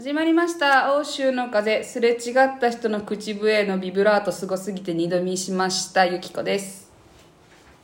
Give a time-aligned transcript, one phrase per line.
[0.00, 0.96] 始まりました。
[0.96, 1.84] 欧州の風。
[1.84, 6.06] すれ違った人の口笛のビブラートすごすぎて二度見しました。
[6.06, 6.90] ゆきこです。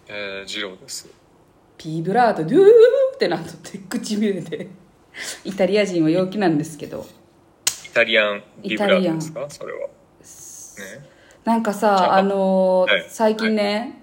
[0.09, 1.11] えー、ジローです。
[1.77, 2.63] ビブラートドゥー
[3.17, 4.69] ってなっとって口笛で。
[5.45, 7.05] イタリア人は陽気なんですけど。
[7.85, 9.47] イタリアンビブラートですか？
[9.51, 9.81] それは。
[9.81, 9.87] ね。
[11.45, 13.07] なんかさああのーはい。
[13.11, 14.01] 最近ね、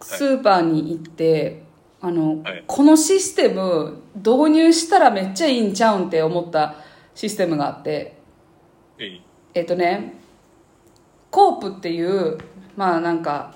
[0.00, 1.60] スーパーに行って
[2.00, 2.64] あの、はい。
[2.66, 6.76] このシステム導入したらめっちゃいいんちゃうんって思った
[7.14, 8.20] システムがあって。
[9.54, 10.14] えっとね
[11.30, 12.38] コープっていう
[12.76, 13.54] まあなんか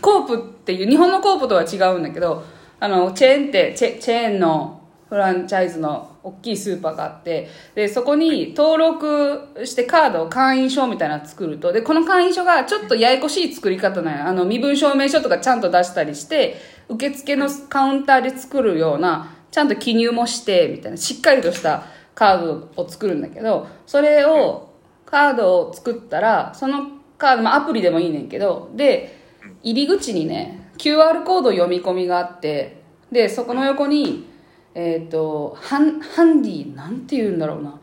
[0.00, 2.44] コープっていう日本のコープとは違うんだけど
[2.78, 14.28] あのチェーンってチェチェーンのフランチャイズの大きいスーパーがあってでそこに登録してカードを会員証みたいなの作るとでこの会員証がちょっとややこしい作り方なんや。
[14.28, 16.56] あの身分証明書とかちゃんと出したりして
[16.88, 21.84] 受付のカウンターで作るようなちゃんと記入もしてみたいなしっかりとした
[22.16, 24.70] カードを作るんだけどそれを
[25.04, 29.20] カードを作ったらそのカード、まあ、アプリでもいいねんけどで
[29.62, 32.82] 入り口にね QR コード読み込みがあって
[33.12, 34.26] でそこの横に
[34.74, 37.80] えっ、とハンハンディなんて言うんだろうな。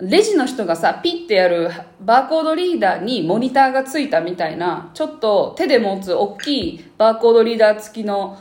[0.00, 1.68] レジの人がさピッてやる
[2.00, 8.40] バーコードリーダーにモニターがついたみたいなちょっと手で持つ大きいバーコードリーダー付きの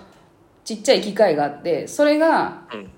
[0.64, 2.90] ちっちゃい機械があってそれがうん。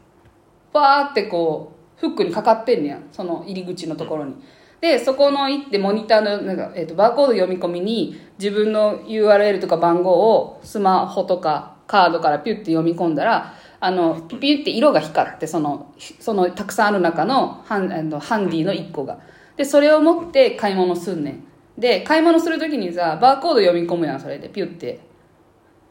[0.73, 4.33] バーってこうフックにかかってんねやその入り口のところに。
[4.81, 19.19] でそこの行ってモニターのなんか、えー、とバーコード読み込みに自分の URL とか番号をスマホとかカードからピュッて読み込んだらあのピピュって色が光ってそのそのたくさんある中のハンあのハンディの1個が
[19.55, 21.43] でそれを持って買い物すんねん
[21.77, 24.99] で買い物する時にさバーコード読み込むやんそれでピュッて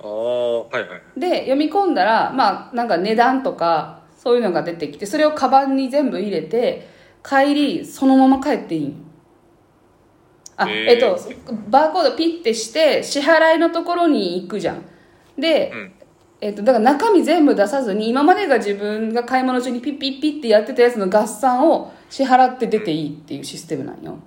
[0.02, 1.20] ああ、はいはい。
[1.20, 6.86] で読み込んだらまあなんか値段とかそういうのが出てきてそれをカバンに全部入れて
[7.24, 8.94] 帰りそのまま帰っていいんよ
[10.58, 10.90] あへー。
[10.90, 11.18] えっと
[11.70, 14.84] バーコードピッてして支払いのところに行くじゃん。
[15.38, 15.92] で、うん。
[16.42, 24.18] えっとだから中身全部出さずに今までが自分が買い物中にピッピッピッってやってたやつの合算を支払って出ていいっていうシステムなんよ。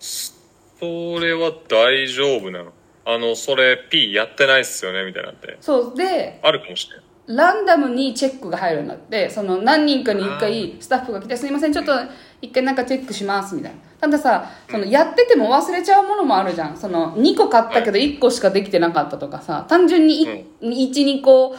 [0.00, 2.72] それは大丈夫なの？
[3.04, 5.04] あの、それ P やってないっすよね？
[5.04, 5.56] みたいなんて。
[5.60, 5.96] そう。
[5.96, 7.03] であるかもしれない。
[7.26, 11.92] ランダムにチェックが入るようになってその何人かに1回スタッフが来て「すいませんちょっと
[12.42, 13.78] 一回なんかチェックします」みたいな。
[14.00, 16.76] たださそのやってても忘れちゃうものもあるじゃん。
[16.76, 21.56] その2個買ったけど1個しかできてなかったとかさ単純に12個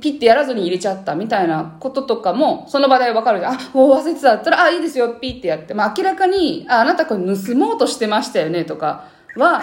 [0.00, 3.54] ピッてやらずに入れちゃったみたいなこととかもその場で分かるじゃん。
[3.54, 9.04] あもう忘れてたったら「あいいですよピッてやって、まあ、明らかにああなたこれ盗もうとしてましたよねとか
[9.36, 9.62] は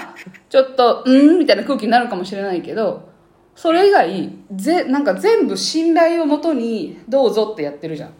[0.49, 3.12] ちょっと「うん?」みたいな空気になるかもしれないけど
[3.55, 8.13] それ以外ぜなんか全部信頼をもとにどうぞってやってるじゃん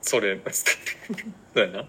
[0.00, 0.64] それ、 そ
[1.56, 1.84] うやな。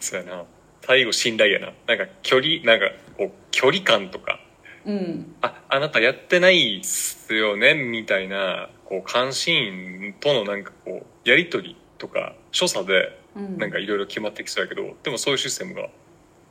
[0.00, 0.44] そうやな。
[0.82, 1.72] 最後信頼やな。
[1.86, 4.40] なんか距離、なんかこう、距離感とか。
[4.86, 7.74] うんあ、あなたやってないっすよね？
[7.74, 15.88] みたいな、こう、監視員とのなんかこう、やりとりとか、所作で、うんなんかいろいろ決まってきそうやけど、でもそういうシステムが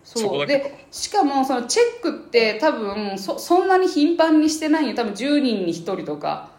[0.07, 4.95] そそうでしかもそのチェックって多分そそんなに頻繁にしてないよ。
[4.95, 6.51] 多分10人に1人とか。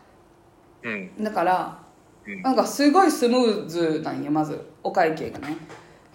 [0.82, 1.24] うん。
[1.24, 1.78] だから
[2.26, 2.42] うん。
[2.42, 4.62] なんかすごいスムーズなんよまず。
[4.82, 5.56] お会計がね。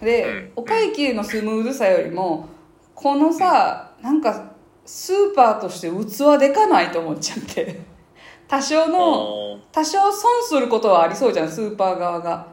[0.00, 0.52] で、うん。
[0.54, 2.48] お会計のスムーズさよりも
[2.94, 4.52] このさなんか
[4.86, 7.80] スーパーとして器でかないと思っちゃって。
[8.46, 12.46] 多少のあ多少損することはありそうじゃんスーパー側が。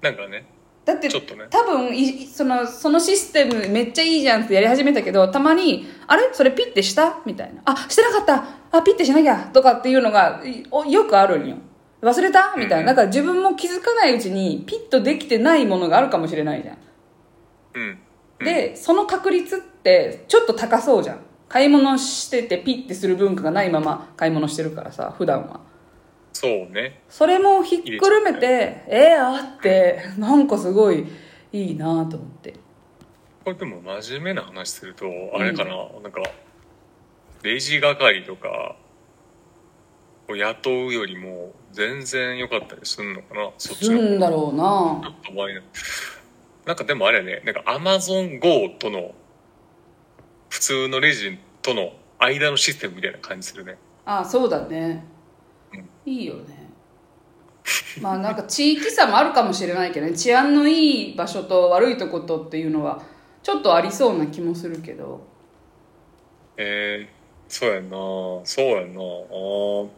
[0.00, 0.46] ーなんかね
[0.84, 1.44] だってちょっとね。
[1.48, 6.30] 多分いそのそのシステムめっちゃいいじゃんってやり始めたけどたまに「あれ？
[6.32, 8.44] それピッてした?」みたいな「あしてなかった。
[8.76, 11.56] あピッてしなきゃ」とかっていうのがいおよくあるんよ。
[12.00, 12.54] 忘れた？
[12.56, 12.88] みたいな。
[12.92, 16.78] だから自分も気づかないうちにピッとできてないものがあるかもしれないじゃん。
[17.74, 17.98] うん。
[18.44, 21.20] でその確率ってちょっと高そうじゃん。
[21.48, 25.60] 買い物しててピッてする文化がないまま買い物してるからさ普段は
[26.32, 27.02] そうね。
[27.08, 31.06] それもひっくるめてええあってなんかすごい
[31.52, 32.54] いいなと思って。
[33.44, 35.04] これでも真面目な話すると
[35.34, 35.70] あれかな、
[36.02, 36.22] なんか
[37.42, 38.76] レジ係とか
[40.28, 43.50] を雇うよりも全然良かったりすんのかな？
[43.58, 44.08] そっちすの方が。
[44.08, 45.14] るんだろうな。
[46.64, 49.14] なんかでもあれやねなんかアマゾン GO との
[50.48, 53.76] 普通のレジとの間のシステムみたいな感じするね。
[54.06, 55.04] あそうだね。
[55.06, 55.21] うん
[56.06, 56.70] いいよね。
[58.00, 60.14] まあなんか地域差もあるかもしれないけどね。
[60.14, 63.02] 治安のいい場所と悪いとことっていうのは
[63.42, 65.20] ちょっとありそうな気もするけど。
[66.56, 67.96] えー、そうやんな。
[68.44, 69.00] そうやんな。
[69.00, 69.88] あー。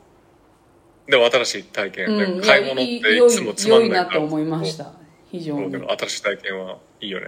[1.07, 4.01] でも新しい体験、うん、買い物ってい良つもつまんないから。
[4.01, 4.93] 良いなと思いました。
[5.31, 5.75] 非常に。
[5.75, 7.27] 新しい体験はいいよね。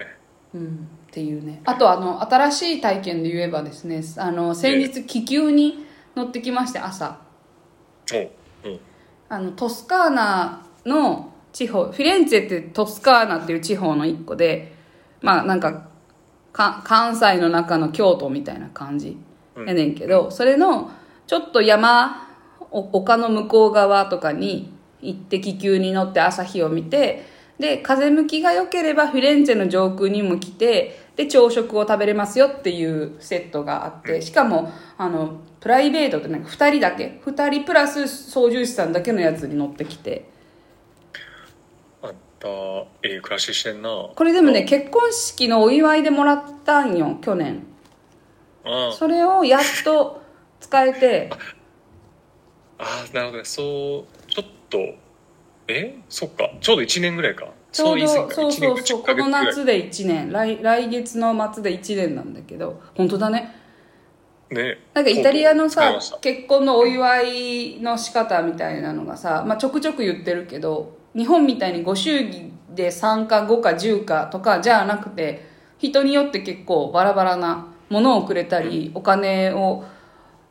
[0.55, 1.61] うん、っていうね。
[1.65, 5.85] あとあの新しい体験で言えばですねあの先日気球に
[6.15, 7.21] 乗ってきまして朝。
[8.13, 8.31] お
[9.29, 14.75] あのトスカーナの地方フィレンツェってトスカーナっていう地方の一個で
[15.21, 15.89] まあなんか
[16.53, 19.19] か関西の中の京都みたいな感じ
[19.57, 20.91] やねんけど、それの
[21.27, 22.29] ちょっと山
[22.71, 27.25] お丘の向こう側とかに行って気球に乗って朝日を見て
[27.59, 40.29] で風向きが良ければフィレンツェの上空にも来てで朝食を食べれますよっていうセットがあってしかもあのプライベートってなんか2人だけ2人プラス操縦士さんだけのやつに乗ってきて。
[42.03, 42.49] あんた
[43.03, 43.89] ええ暮らししてんな。
[44.15, 47.67] これでもね結婚式のお祝いでもらったんよ去年。
[48.65, 50.23] あそれをやっと
[50.61, 51.31] 使えて。
[52.79, 53.45] ああなるほどね。
[53.45, 54.79] そうちょっと
[55.69, 55.97] え？
[56.11, 56.51] そっか。
[56.61, 60.33] ちょうど1年ぐらいかちょうどそうそうそうこの夏でで1年。
[60.33, 62.81] 来来月の末で1年なんだけど。
[62.95, 63.55] 本当だね。
[64.51, 64.79] ね。
[64.95, 75.47] なんかイタリアのさ結婚のお祝いの仕方みたいなのがさ、まあ、ちょくちょく言ってるけど日本みたいにご祝儀で3か5か10かとかじゃなくて
[75.79, 79.85] 人によって結構バラバラなものをくれたりお金を、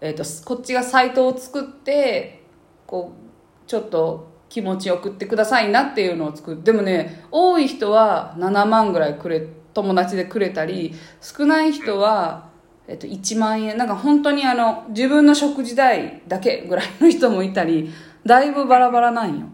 [0.01, 2.43] えー、とこっちがサイトを作って
[2.85, 6.63] こうちょっと気持ち送ってくださいなっていうのを作る。
[6.63, 12.47] でもね多い人は7万ぐらいくれ友達でくれたり少ない人は、
[12.87, 13.77] えっと、1万円。
[13.77, 17.91] なんか本当にあの自分の食事代だけぐらいの人もいたり
[18.25, 19.47] だいぶバラバラなんよ。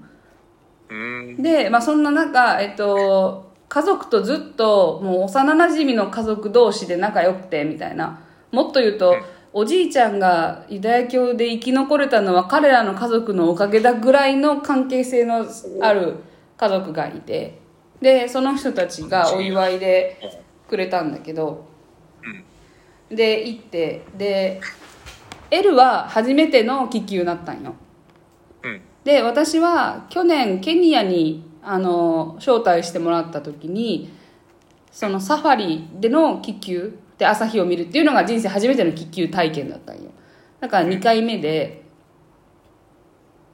[0.90, 1.42] うん。
[1.42, 8.22] で、まあ、そんな中、えっと、家族とずっともう幼なじみの家族同士で仲良くてみたいな。
[8.52, 9.16] もっと言うと、
[9.54, 15.46] おじいちゃんがユダヤ教で生き残れたのは彼らの家族のおかげだぐらいの関係性の
[15.82, 16.16] ある
[16.56, 17.60] 家族がいて
[18.02, 20.18] でその人たちがお祝いで
[20.70, 21.66] くれたんだけど、
[23.10, 24.62] で行ってで
[25.52, 27.76] L は初めての気球だったんよ。
[29.04, 34.12] で私は去年ケニアにあの招待してもらった時に
[34.92, 40.10] そのサファリでの気球で朝日を見るっていうのが人生初めての気球体験だったんよ。
[40.60, 41.84] だから2回目で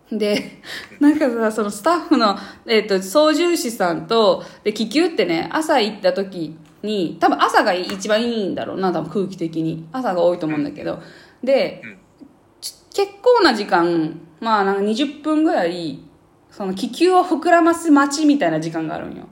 [0.10, 0.62] で
[1.02, 9.86] なんかさそのスタッフの、えー、と操縦士さんとで気球ってね朝行った時に多分朝が一番いいんだろうな多分空気的に。
[9.92, 11.00] 朝が多いと思うんだけど。
[11.44, 11.84] で
[12.62, 16.00] ち結構な時間まあなんか20分ぐらい
[16.52, 19.28] その気球を膨らます待ちみたいな時間があるんよ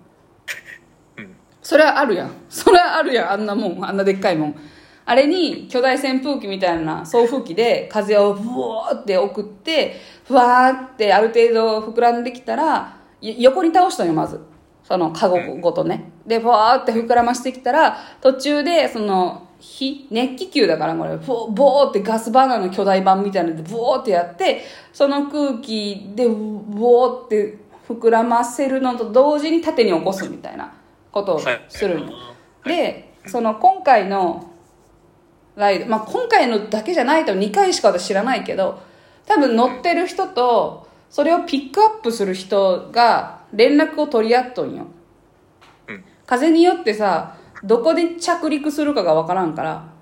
[1.66, 2.32] それはあるやん。
[2.48, 3.32] それはあるやん。
[3.32, 3.84] あんなもん。
[3.84, 4.56] あんなでっかいもん。
[5.04, 14.42] あれに巨大扇風機みたいな送風機で風をブワーって送ってふわーってある程度膨らんできたら横に倒したのよまず。
[14.84, 16.12] そのカゴごとね。
[16.28, 21.18] でふわーって膨らましてきたら途中でその火熱気球だからこれ。
[21.18, 24.62] ボボーってガスバーナーの巨大版みたいなのでボーってやって
[24.94, 27.58] その空気でボーって
[27.90, 30.72] 膨らませるのと同時に縦に起こすみたいな。
[31.16, 32.12] ことをするの、
[32.66, 34.52] でその今回の
[35.56, 38.82] ライド、まあ、今回のだけじゃないと2回しか私知らないけど
[39.26, 44.88] 多分乗ってる人とそれをピックアップする人が連絡を取り合っとんよ、
[45.88, 46.04] うん。
[46.26, 49.96] 風によってさどこで着陸するかがわからんから。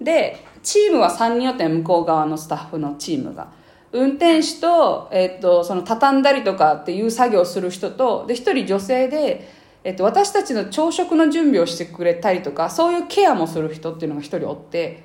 [0.00, 3.52] でチームは3人よってん向こう側のスタッフのチームが。
[3.92, 15.04] 運転手と,、えっとその畳んだりとかっていう作業をする人とで1人女性で、えっと私たちの朝食の準備をしてくれたりとかそういうケアもする人っていうのが1人おって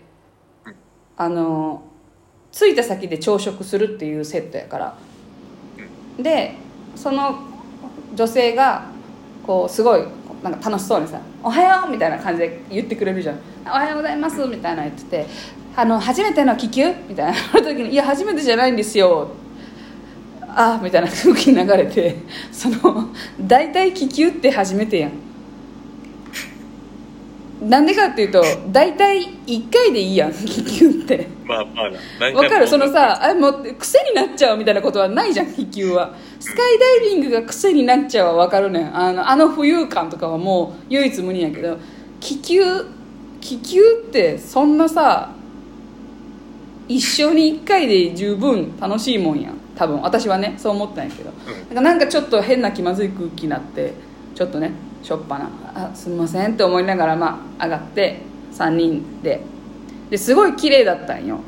[1.15, 1.81] あの
[2.51, 4.97] 着いた先で朝食するっていうセットやから
[6.19, 6.53] で
[6.95, 7.39] その
[8.15, 8.85] 女性が
[9.45, 10.03] こうすごい
[10.43, 15.25] なんか楽しそうにさ「おはよう」みたいな感じで言ってくれるじゃん「おはようございます」みたいな言ってて
[15.75, 19.29] 「あの初めての気球?」みたいな時に「いや初めてじゃないんですよ」
[20.59, 22.15] あみたいな空気に流れて
[22.51, 23.09] その
[23.39, 25.11] 大体気球って初めてやん。
[27.69, 31.27] なんでかっていうと大体1回でいいやん気球って。
[31.45, 32.39] まあまあな何回も。
[32.39, 32.67] わかる？
[32.67, 36.15] そのさあもう癖になっちゃうみたいなことはないじゃん気球は。
[36.39, 38.97] スカイダイビングが癖になっちゃうはわかるねん。
[38.97, 41.77] あのあの浮遊感とかはもう唯一無二やけど。
[42.19, 42.63] 気球
[43.39, 45.31] 気球ってそんなさ
[46.87, 51.31] 一生に一回で十分楽しいもんやん多分私はねそう思ったんやけど、
[51.69, 53.93] なんかなんかちょっと変な気まずい空気になって
[54.35, 54.71] ちょっとね
[55.03, 58.21] しょっぱな「あすみません」って思いながらまあ上がって
[58.53, 59.41] 3人で。
[60.09, 61.41] ですごい綺麗だったんよ。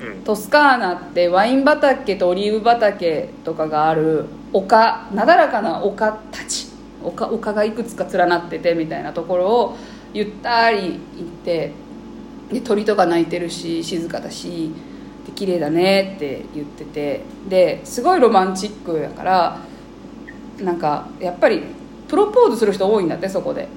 [0.00, 0.24] うん。
[0.24, 6.68] トスカーナってワイン畑とオリーブ畑とかがある丘なだらかな丘たち。
[7.04, 9.76] 丘丘がいくつか連なっててみたいなところを
[10.12, 10.98] ゆったり行っ
[11.44, 11.72] て
[12.52, 14.72] で鳥とか鳴いてるし静かだし
[15.28, 19.58] で綺麗だねって言っててですごいロマンチックやから
[20.60, 21.62] なんかやっぱり
[22.08, 23.68] プロポーズする人多いんだってそこで。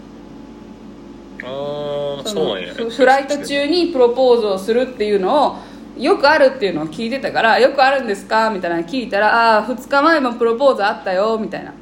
[1.44, 2.74] ああそうなんや。
[2.74, 5.58] フフライト中にプロポーズをするっていうのを
[5.98, 11.74] よくあるっていうのを聞いてたから「よくあるんですか?」みたいなの聞いたら「ああ2日前もプロポーズあったよ」みたいな。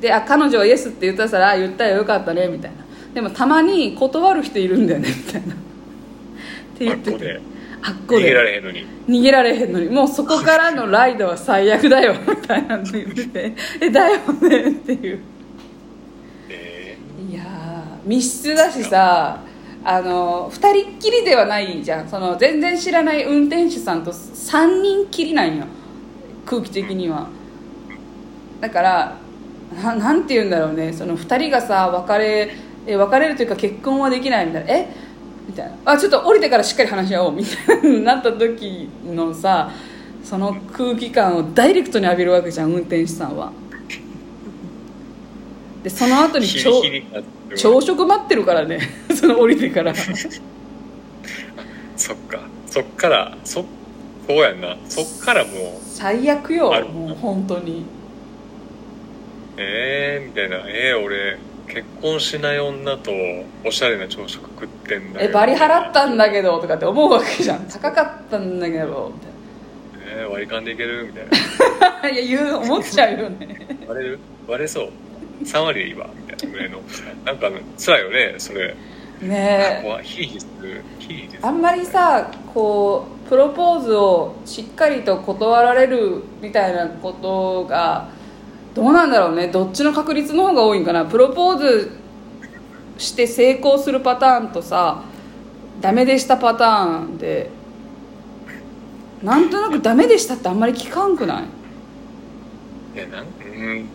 [0.00, 2.84] であ彼女はイエスって言ったらあ言ったよよかったねみたいな。
[3.14, 5.54] でもたまに断る人いるんだよねみたいな。
[5.54, 5.56] っ
[6.76, 7.53] て言ってて
[7.86, 8.22] あっこで。
[8.22, 8.86] 逃げらでれへんのに。
[9.06, 9.90] 逃げられへんのに。
[9.90, 12.14] もうそこからのライドは最悪だよ。
[12.26, 13.26] みたいなの言って。
[13.26, 15.20] て「えだよね」っていう。
[16.48, 16.96] え
[17.30, 19.40] いやー密室だしさ
[19.84, 22.08] あの2人っきりではないじゃん。
[22.08, 25.64] その全然知らない運転手さんと3人きりなんよ。
[26.46, 27.28] 空気的には。
[28.62, 29.16] だから
[29.82, 30.90] ななんて言うんだろうね。
[30.94, 32.50] その2人がさ別れ
[32.86, 34.72] え別れるというか結婚はできないみたいな。
[34.72, 35.03] え
[35.46, 35.72] みたいな。
[35.84, 39.70] あちょっと降りてからしっかり話し合おうみたいに なった時のさ
[40.22, 43.52] その空気感をダイレクトに浴びるわけじゃん運転手さんは。
[45.82, 46.70] でその後に朝
[47.56, 48.80] 朝食待ってるからね。
[49.14, 49.94] その降りてから。
[51.96, 52.40] そっか。
[52.66, 53.64] そっからそ
[54.26, 54.76] そうやんな。
[54.88, 55.52] そっからもう。
[55.82, 57.84] 最悪よもう本当に。
[59.58, 60.56] えー、みたいな。
[60.66, 63.10] えー、俺結婚しない女と
[63.64, 67.66] おしゃれな朝食食ってんだえバリ払ったんだけどとかって思うわけじゃん。
[67.68, 69.12] 高かったんだけど。
[69.94, 72.20] みえー、割り勘でいけるみたいたいな。
[72.20, 73.66] いや言う思っちゃうよね。
[73.80, 74.18] な割れる？
[74.46, 74.88] 割れそう。
[75.42, 76.08] 3割でいいわ。
[76.14, 76.80] みたいなぐらいの。
[77.24, 78.74] なんか辛いよねそれ。
[79.22, 80.02] ねえ。
[80.02, 88.08] ヒリヒリするヒリヒあんまりさこうプロポーズをしっかりと断られるみたいなことが
[88.74, 89.48] どうなんだろうね。
[89.48, 91.04] どっちの確率の方が多いんかな。
[91.06, 91.90] プロポーズ
[92.98, 95.02] して成功するパターンとさ
[95.80, 97.50] ダメでしたパターンで。
[99.22, 101.40] なんとなくダメでしたってあんまり聞かんくな
[102.94, 102.98] い？
[102.98, 103.24] いやなん？
[103.24, 103.28] う
[103.74, 103.88] ん。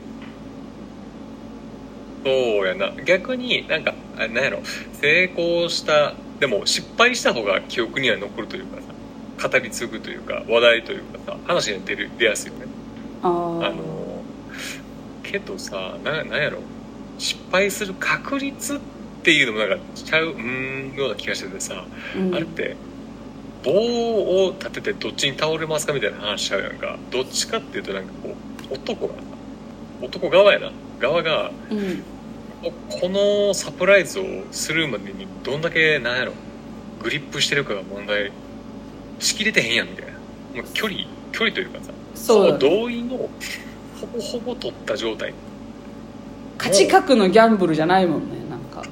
[2.24, 2.32] そ
[2.64, 2.92] うやな。
[3.04, 4.60] 逆になんかあなんやろ。
[4.94, 9.50] 成功したでも失敗した方が記憶には残るというかさ。
[9.50, 11.38] 語り継ぐというか話題というかさ。
[11.46, 12.66] 話に出る出やすいよね。
[13.22, 13.99] あの
[15.32, 16.60] けどさななんやろ？
[17.18, 18.80] 失敗する確率っ
[19.24, 22.34] ていうのもなんかちゃううーんような気がしててさ、うん。
[22.36, 22.76] あれって
[23.64, 26.98] 棒を立ててどっちに倒れますかみたいな話しちゃうやんか。
[27.12, 28.36] どっちかっていうとなんかこ
[28.72, 29.20] う男がさ
[30.02, 30.72] 男側やな。
[31.00, 32.04] 側がうん。
[32.62, 36.34] ここのサプライズをするまでにどんだけなんやろ？
[37.02, 38.32] グリップしてるかが問題。
[39.20, 40.12] しきれてへんやんみたいな。
[40.14, 40.20] も
[40.62, 42.48] う距離距離というかさそう。
[42.48, 43.30] だね同意の
[44.00, 45.34] ほぼほぼ取った状態。
[46.58, 48.84] 価値格のギャンブルじゃないもんねなんか。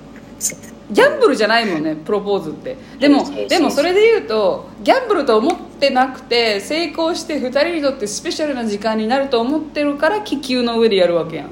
[0.91, 2.77] ギャンブルじゃないもんねプロポーズって。
[2.99, 11.49] でもでもそれで言うとギャンブルと思ってなくて成功して2人にとってスペシャルな時間になると思ってるから気球の上でやるわけやん。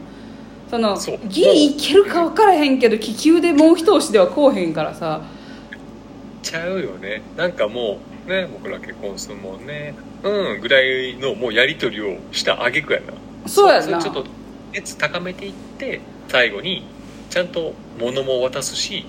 [0.69, 0.97] その
[1.27, 5.21] ギリいけるか分からへんけど気球でもう一押しではこうへんからさ。
[6.41, 7.21] ちゃうよね。
[7.35, 9.95] なんかもうね僕ら結婚するもんね。
[10.23, 13.13] うんぐらいのもうやり取りをした挙句やな
[13.45, 13.97] そうやんな。
[13.99, 14.25] ちょっと
[14.73, 16.85] 熱高めていって最後に
[17.29, 19.05] ちゃんと物も渡すし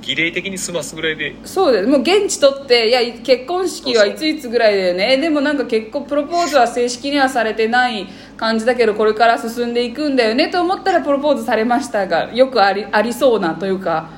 [0.00, 1.34] 儀礼的に済ますぐらいで。
[1.44, 5.18] そうだよもう現地取っていや結婚式はいついつぐらいだよね。
[5.18, 14.10] でもなんか結婚プロポーズは正式にはされてない感じだけどこれから進んでいくんだよねと思ったらプロポーズされましたがよくありありそうなというか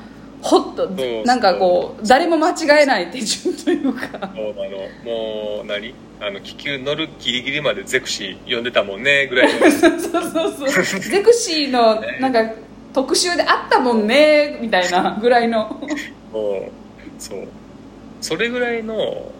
[0.43, 0.89] ほっと
[1.25, 4.29] なんかこう誰も間違えない手順というか。
[4.29, 4.79] もうあの。
[5.05, 5.95] もう何？
[6.23, 9.71] あの気球乗るギリギリまでゼクシー呼んでたもんねぐらいの。
[9.73, 12.55] そうそうそうゼクシーの なんか
[12.93, 15.81] 特集であったもんねみたいなぐらいの。
[16.31, 16.71] もう
[17.19, 17.49] そう。
[18.21, 19.33] それぐらいの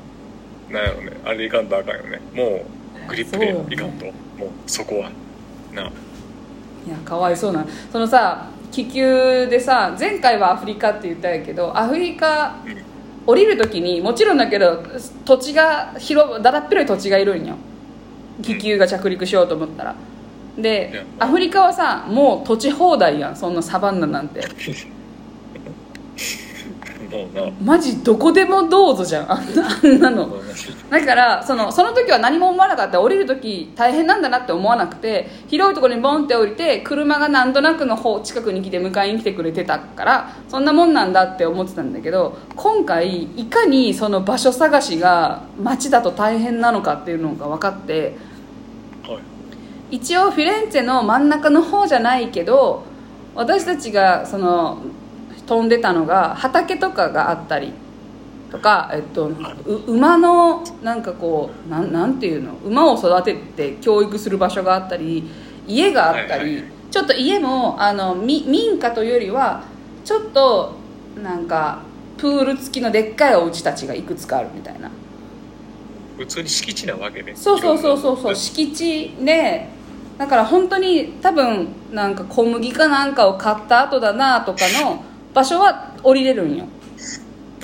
[0.71, 2.21] なんやろねあれいかんとあかんよね。
[2.35, 2.65] も
[3.07, 4.13] うグリップでいかんと、も
[4.47, 5.11] うそこは。
[5.75, 5.85] ない
[6.91, 7.67] やかわいそうな。
[7.93, 12.57] そのさ気球でさ前回はアフリカって言ったんやけどアフリカ
[13.27, 14.83] 降りる時にもちろんだけど
[15.25, 17.57] 土地が広だだっ広い土地がいるんよ。
[18.43, 19.95] 気球が着陸しようと思ったら。
[20.59, 21.05] いでや。
[21.19, 24.41] アフリカはさもう土地放題やんそんなサバンナなんて
[27.63, 29.33] マジどこでもどうぞじゃん。
[29.33, 30.37] あんなあんなの。
[30.91, 33.01] だからそのその時は何も思わなかった。
[33.01, 48.17] 降りる時大変なんだなって思わなくて広いところにボンって降りて車がなんとなくの方近くに来て迎えに来てくれてたからそんなもんなんだって思ってたんだけど今回いかにその場所探しが街だと大変なのかっていうのが分かって
[49.07, 49.19] は
[49.91, 49.97] い。
[49.97, 52.85] 一応フィレンツェの真ん中の方じゃないけど
[53.35, 54.79] 私たちがその
[55.51, 57.73] 飛んでたのが畑とかがあったり
[58.53, 59.35] とか、えっと、う
[59.89, 62.55] 馬のなんかこうなんなんていうの？
[62.65, 65.25] 馬を育てて教育する場所があったり
[65.67, 69.63] 家があったり、はいはいちょっと家もあのみ民家というよりは
[70.05, 70.75] ちょっと
[71.23, 71.83] なんか
[72.19, 74.91] プール付きのでっかいお家たちがいくつかあるみたいな。
[76.19, 79.69] 普通に敷地なわけねそうそうそうそうそうう敷地で
[80.19, 86.65] だから本当に多分なんか小麦かなんかを買った後だなとかの場所は降りれるんよ。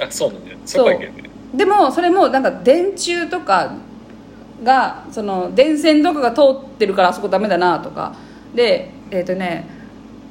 [0.00, 0.58] あそうなんだよ。
[0.64, 1.30] そこはいけんね。
[1.54, 3.75] でもそれもなんか電柱とか
[4.62, 8.14] がその電線とかが通ってるからあそこダメだなとか。
[8.54, 9.68] でえっ、とね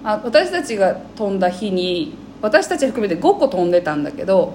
[0.03, 4.53] あ私たちが飛んだ日に私たち含めて5個飛んでたんだけど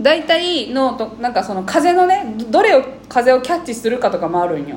[0.00, 4.76] 大体のとなんかその風のねどれを風をキャッチするかとかもあるんよ。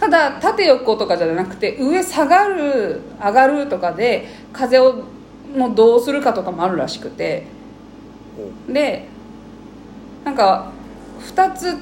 [0.00, 5.04] ただ縦横とかじゃなくて上下がる上がるとかで風を
[5.56, 7.46] もうどうするかとかもあるらしくて。
[8.66, 8.74] うん。
[8.74, 9.08] で
[10.24, 10.70] なんか
[11.20, 11.76] 2つ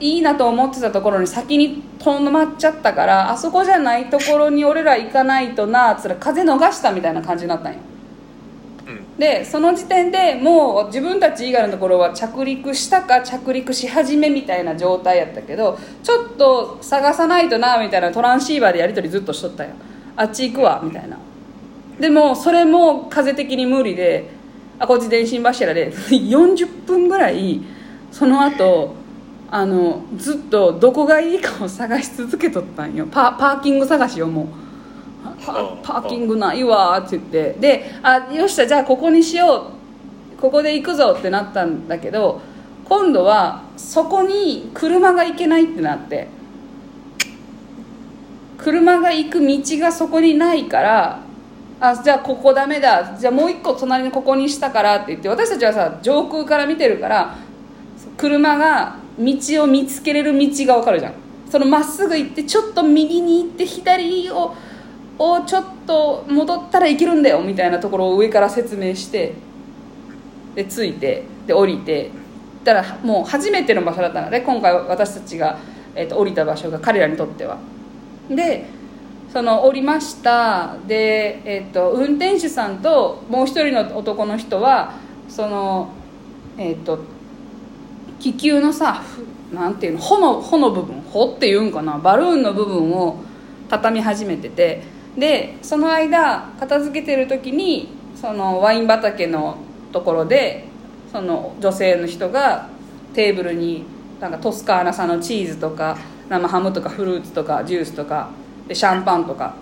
[0.00, 7.78] いいなと思ってたところに先に飛んまっちゃったからあそこじゃないところに俺ら行かないとなっつったら風逃したみたいな感じになったんよ。
[8.88, 9.18] うん。
[9.18, 19.70] でその時点でもう自分たち以外のところは着陸したか着陸し始めみたいな状態やったけどちょっと探さないとなみたいなトランシーバーでやり取りずっとしとったよ。
[20.16, 21.16] あっち行くわみたいな
[22.02, 24.28] でもそれも風的に無理で
[24.80, 27.62] あこっち電信柱で 40分ぐらい
[28.10, 28.94] その後
[29.48, 33.06] あのずっとどこがいいかを探し続けとったんよ。
[33.08, 34.46] パパーキング探しをもう。
[35.44, 37.56] パーキングないわって言って。
[37.60, 39.68] であよっしゃじゃあここにしよ
[40.38, 40.40] う。
[40.40, 42.40] ここで行くぞってなったんだけど
[42.84, 46.26] 今度はそこに車が行けないってなって。
[48.58, 51.31] 車が行く道がそこにないから
[51.84, 53.16] あじゃあここダメだ。
[53.18, 57.36] じゃあもう一個隣のここにしたからって言って私たちはさ上空から見てるから
[58.16, 61.14] 車が道を見つけれる道が分かるじゃん。
[61.50, 64.54] そのまっすぐ行ってちょっと右に行って左を
[65.18, 69.34] をちょっと戻ったらいけるんだよみたいなところを上から説明して
[70.54, 72.10] で着いてで降りて
[72.62, 74.30] たらもう初めての場所だったの。
[74.30, 75.58] で今回私たちが、
[75.96, 77.58] えー、と降りた場所が彼らにとっては。
[78.30, 78.66] で
[79.32, 80.76] その降りました。
[80.86, 84.94] で、えー、と運転手さんともう一人の男の人は
[85.28, 85.88] その
[86.58, 86.98] えっ、と
[88.20, 93.16] 気球のさふなんていうの穂の穂の部分穂っていうんかなバルーンの部分を
[93.68, 94.82] 畳み始めてて
[95.16, 99.56] でその間片付けてる時にそのワイン畑の
[99.92, 100.64] ところで
[101.10, 102.68] その女性の人が
[103.14, 103.84] テーブルに
[104.20, 108.30] なんかトスカーナ産のチーズとか生ハムとかフルーツとかジュースとか
[108.72, 109.54] でシャンパンとか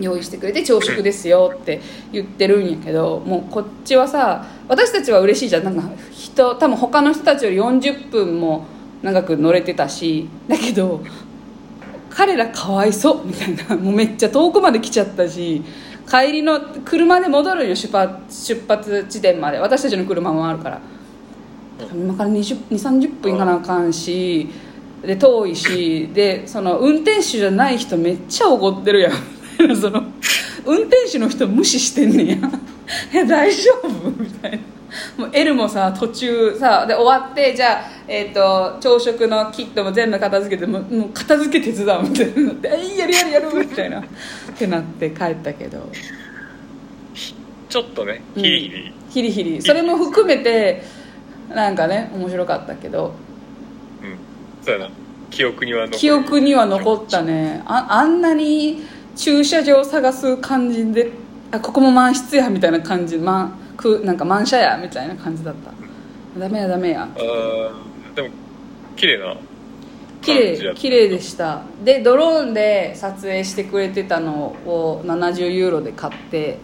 [0.00, 5.64] 用意してくれて朝食ですよって言ってるんやけどもうこっちはさ私たちは嬉しいじゃん。
[5.64, 8.64] なんか人多分他の人たちより40分も
[9.02, 11.04] 長く乗れてたしだけど
[12.08, 15.62] 彼らかわいそうみたいなもうめっちゃ遠くまで来ちゃったし
[16.08, 19.58] 帰りの車で戻るんよ出発出発地点まで。
[19.58, 20.80] 私たちの車もあるから。
[21.92, 22.38] 今から2
[22.70, 24.48] 3 0分行かなあかんし
[25.06, 29.12] で遠いしでその運転手じゃない人めっちゃ怒ってるやん。
[29.76, 30.04] その
[30.64, 32.50] 運転手の人無視してんねや。
[33.12, 34.10] え大丈夫？
[34.16, 34.58] みたいな。
[35.16, 42.52] もう L もさ途中さで終わってじゃあ、えー、と朝食のキットも全部片付けてもうもう片付け手伝うみたいにな。
[42.52, 44.00] って「えいやるやるやる」みたいな。
[44.00, 44.04] っ
[44.56, 45.88] てなって帰ったけど。
[47.68, 49.62] ちょっとねヒリヒリ、ヒリヒリ。
[49.62, 50.82] それも含めて
[51.48, 53.14] なんかね面白かったけど。
[53.26, 53.31] うん
[54.62, 54.90] そうやな。
[55.30, 55.98] 記憶には残る。
[55.98, 57.62] 記憶には残ったね。
[57.66, 58.82] ああんなに
[59.16, 61.10] 駐車場探す感じで
[61.50, 65.72] あここも満室やみたいな感じ満くなんか満車やみたいな感じだった。
[66.38, 67.02] ダメやダメや。
[67.02, 68.28] あーでも
[68.96, 69.36] 綺麗な
[70.20, 71.62] 綺麗綺麗でした。
[71.84, 76.58] でドローンで撮影してくれてたのを70ユーロで買って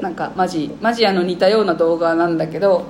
[0.00, 2.86] なんかマジマジあの似たような動画なんだけど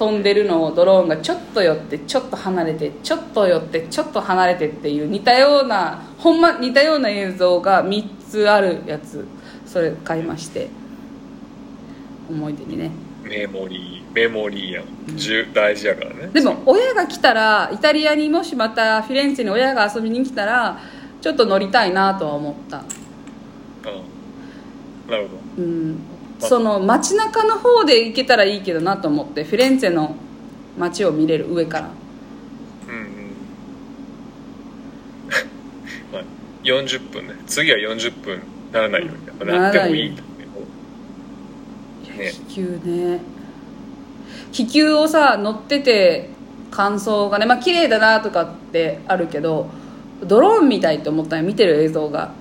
[0.00, 9.28] 飛んでるのをドローンがちょっと寄ってちょっと離れてちょっと寄ってちょっと離れてっていう似たようなほんま似たような映像が3つあるやつ。
[9.66, 10.70] それ買いまして。
[12.30, 12.90] 思い出にね
[13.24, 14.84] うメモリーメモリーやん
[15.16, 16.28] 重大事やからね。
[16.32, 20.80] でも親が来たらイタリアにもしまたフィレンツェに親が遊びに来たら
[21.20, 22.78] ちょっと乗りたいなとは思った。
[22.78, 22.84] うん。
[25.10, 25.58] なるほど。
[25.58, 26.09] うん
[26.40, 30.16] その街中の方で行けたらいいけどなと思ってフィレンツェの
[30.78, 31.90] 街を見れる上から。
[32.88, 33.04] うんうん。
[36.12, 36.22] まあ
[36.64, 37.34] 40分ね。
[37.46, 38.40] 次は40分
[38.72, 40.12] ならないようになってもいい
[42.48, 43.20] 気球ね。
[44.52, 46.30] 気球をさ乗ってて
[46.70, 49.68] 感想がねまあ綺麗だなとかってあるけど
[50.24, 51.44] ドローンみたいと思ったよ。
[51.44, 52.32] 見てる映像が。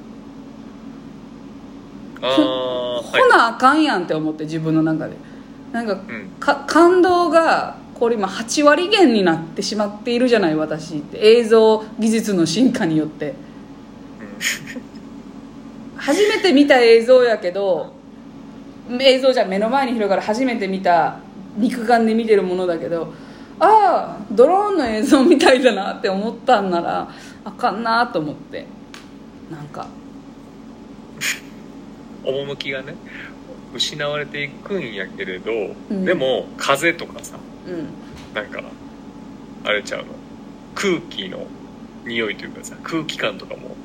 [2.21, 2.68] ああ
[3.09, 5.15] ほなあかんやんって思って自分の中で。
[5.71, 6.29] なんかうん。
[6.39, 11.19] か感動がこれ今8割減になってしまっているじゃない私って。
[11.21, 13.33] 映像技術の進化によって。
[15.97, 17.93] 初めて見た映像やけど
[18.99, 21.19] 映像じゃ目の前に広がる初めて見た
[21.57, 23.13] 肉眼で見てるものだけど
[23.59, 27.09] ああドローンの映像みたいだなって思ったんなら
[27.43, 28.65] あかんなと思って。
[29.49, 29.87] なんか
[32.23, 32.95] 趣がね
[33.73, 35.51] 失われていくんやけれど、
[35.89, 36.05] うん。
[36.05, 37.87] でも風とかさうん。
[38.33, 38.61] なんか
[39.63, 40.05] あれちゃうの？
[40.75, 41.45] 空気の
[42.05, 43.75] 匂いというかさ空気感とかも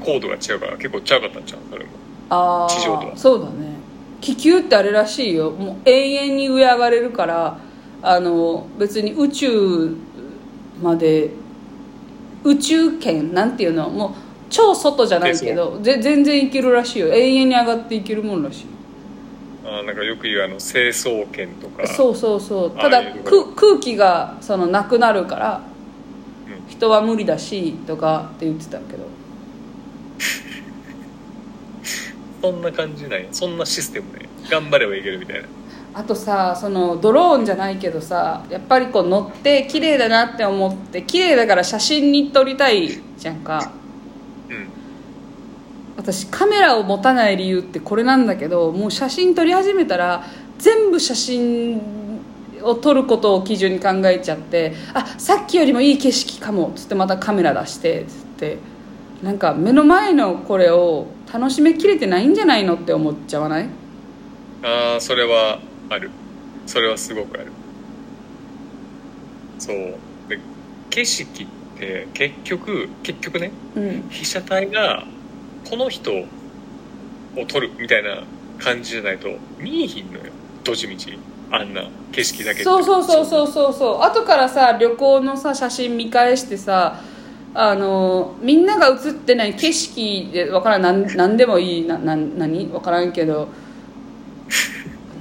[0.00, 1.60] 高度が違うから結構ちゃうかったんちゃう？
[1.70, 1.90] それも。
[2.30, 3.12] あ地上とは。
[3.14, 3.74] あそうだね。
[4.20, 5.50] 気球ってあれらしいよ。
[5.50, 7.58] もう永遠に上上がれるから
[8.02, 9.94] あの別に宇宙
[10.82, 11.30] まで
[12.42, 13.90] 宇宙圏なんていうの？
[13.90, 14.12] もう
[14.54, 17.08] 超外じゃないけどぜ全然いけるらしいよ。
[17.08, 18.66] 永遠に上がっていけるもんらしい。
[19.66, 21.84] あーなんかよく言うあの成層圏とか。
[21.88, 22.72] そうそうそう。
[22.78, 25.60] あただあいうとこ空空気がそのなくなるから
[26.46, 26.70] うん。
[26.70, 29.06] 人は無理だしとかって言ってたけど。
[32.40, 35.48] そんな感じなんやそんなシステムね頑張ればいけるみたいな。
[35.94, 43.72] あとさそのドローンじゃないけどさやっぱりこう乗って綺麗だなって思って綺麗だから写真に撮りたいじゃんか。
[43.78, 43.83] うん
[46.04, 50.22] 私カメラを持たない理由ってこれなんだけどもう写真撮り始めたら
[50.58, 51.80] 全部写真
[52.62, 58.58] を撮ることを基準に考えちゃってあさっきよりもいい景色かもっつってまたカメラ出してつって。
[59.22, 63.68] なんか目の前のこれを楽しめきれてないんじゃないのって思っちゃわない？
[64.62, 66.10] ああそれはある。
[66.66, 67.46] それはすごくある。
[69.58, 69.76] そう。
[70.28, 70.38] で
[70.90, 71.46] 景色っ
[71.78, 74.04] て結局結局ねうん。
[74.10, 75.04] 被写体が
[75.68, 76.26] この人を
[77.46, 78.22] 撮るみたいな
[78.58, 80.32] 感じじゃないと見えひんのよ。
[80.62, 80.94] ど地道
[81.50, 84.02] あんな景色だけでそうそうそうそうそうそう。
[84.02, 87.00] 後からさ旅行のさ写真見返してさ
[87.54, 91.86] あのみんなが写ってない景色でわからんなんなんでもいい。
[91.86, 92.72] なな何？
[92.72, 93.48] わからんけど。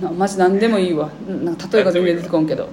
[0.01, 1.10] なマジなんでもいいわ。
[1.27, 2.67] なんか例えが全然出てこんけど。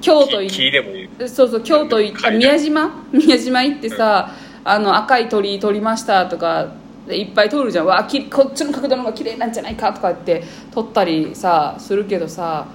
[0.00, 1.28] 京都行木木でもいい。
[1.28, 2.38] そうそう京都行あ階段。
[2.38, 2.90] 宮島？
[3.12, 4.32] 宮島行ってさ、
[4.64, 6.74] あの赤い鳥居撮りましたとか
[7.06, 7.86] でいっぱい撮るじゃん。
[7.86, 10.42] わあきこっちの角度の方が綺麗なんじゃないかとかって
[10.72, 12.66] 撮ったりさするけどさ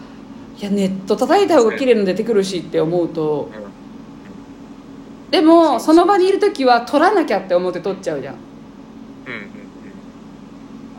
[0.57, 3.49] いやネット叩いた方が綺麗の出てくるしって思うと。
[3.53, 5.31] うん。
[5.31, 8.35] でもその場にいる時は撮らなきゃって思って撮っちゃうじゃん。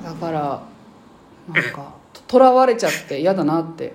[0.03, 0.63] だから
[1.49, 1.95] なんか
[2.27, 3.95] とらわれちゃって嫌だなって。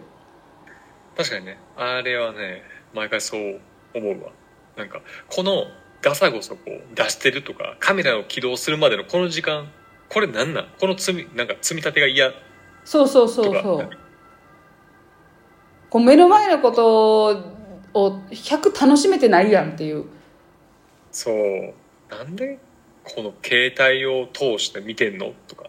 [1.16, 1.58] 確かにね。
[1.76, 3.60] あれはね毎回そう
[3.94, 4.32] 思うわ。
[4.76, 5.64] なんかこの
[6.02, 9.72] ガサゴソこう出してるとかカメラを起動するまでのこの時間
[10.10, 10.68] これなんなん？
[10.80, 12.32] この積みなんか積み立てが嫌？
[12.86, 13.90] そうそうそうそう。
[15.90, 17.28] こう目の前のこと
[17.94, 20.06] を100楽しめてないやんっていう。
[21.12, 21.74] そう。
[22.10, 22.60] なんで？
[23.04, 25.34] この携帯を通して見てんの？
[25.48, 25.66] とか。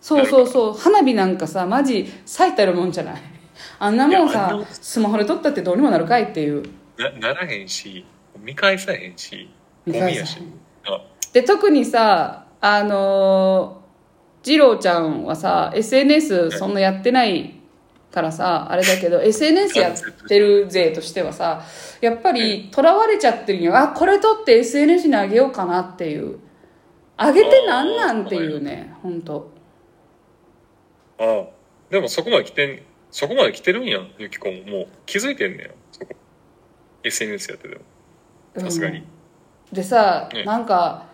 [0.00, 0.74] そうそうそう。
[0.74, 3.22] 花火なんかさマジ最たるもんじゃない。
[3.78, 6.62] あんなもんさスマホで撮ったってどうにもなるかいっていう。
[6.98, 8.04] なならへんし
[8.38, 9.48] 見返さへんし
[9.92, 10.38] ゴミやし。
[10.86, 11.00] あ。
[11.32, 13.78] で特にさあのー
[14.44, 17.60] 二郎ちゃんはさ SNS そんなやってない
[18.10, 19.94] からさあれだけど SNS やっ
[20.28, 21.62] てる勢としてはさ
[22.00, 26.38] やっぱりとらわれちゃってるんよあこれ撮って SNS にあげようかなっていう。
[27.20, 29.50] あげてなんなんっていうね本当
[31.18, 31.46] ああ
[31.90, 34.62] でもそこまで来てんそこまで来てるんやんゆきこも。
[34.70, 36.14] もう気づいてんねやそこ。
[37.02, 37.80] SNS やってても。
[38.56, 39.04] さすがに、
[39.72, 41.06] でさ、ねなんか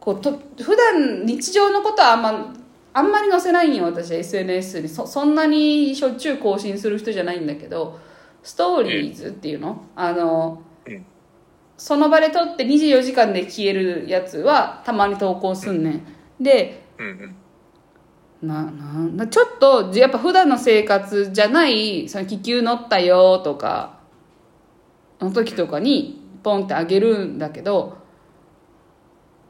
[0.00, 2.54] こうと普段日常のことはあんま
[2.92, 4.88] あんまり載せないんよ私 SNS に。
[4.88, 8.00] そそんなにしょっちゅう更新する人じゃないんだけど
[8.42, 10.70] ストーリーズっていうの、あの、うん
[11.80, 16.04] その場で撮って24時間で消えるやつはたまに投稿すんねん、
[16.38, 16.84] で
[18.42, 23.98] ななちょっとやっぱ普段の生活じゃないその気球乗ったよとか
[25.22, 27.98] の時とかにポンってあげるんだけど、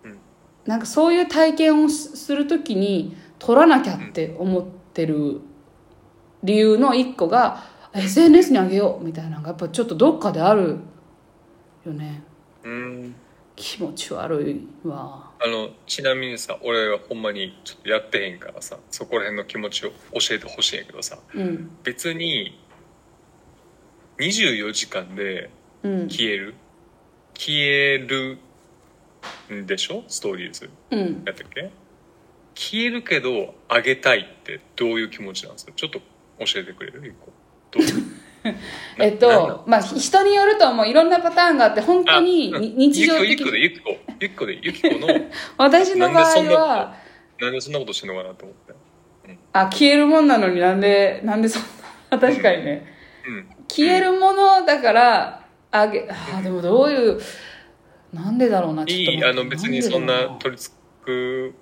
[0.05, 0.19] うん。
[0.65, 5.41] なんかそういう体験をすする時に取らなきゃって思ってる
[6.43, 10.79] 理由の一個が SNS にあげようみたいなのがやっぱちょっとどっかである
[11.85, 12.23] よね。
[12.65, 13.15] うん。
[13.57, 15.31] 気持ち悪いわ。
[15.43, 21.71] あのちなみにさ俺はほんまにちょっとやってへんからさそこら辺の気持ちを教えてほしいんやけどさうん。
[21.83, 22.59] 別に
[24.19, 25.51] 24時間で
[25.83, 26.55] うん消える、
[27.43, 28.37] 消える
[29.51, 30.05] んでしょ？
[30.09, 30.69] ストーリーズ。
[30.91, 31.23] うん。
[31.25, 31.71] やったっけ？
[32.55, 35.73] 消えるけどあげたいってどういう気持ちなんですか？
[35.75, 36.01] ちょっと
[36.41, 37.09] 教えてくれる？
[37.09, 37.33] 一個。
[38.99, 40.87] えっとまあ人によると思う。
[40.87, 45.09] いろんなパターンがあって本当に日常ゆきこゆきこゆきこでゆきこの。
[45.57, 46.95] 私の場合は。
[47.41, 48.75] なんでそんなことしてんのかなと思って。
[49.55, 51.63] あ消えるもんなのになんでなんでそん
[52.11, 52.87] な確かにね。
[53.27, 53.49] うん。
[53.67, 57.21] 消えるものだからあげあでもどういう
[58.13, 60.37] なんでだろうなちょっといいあの別にそんな。
[60.41, 61.55] 取り付く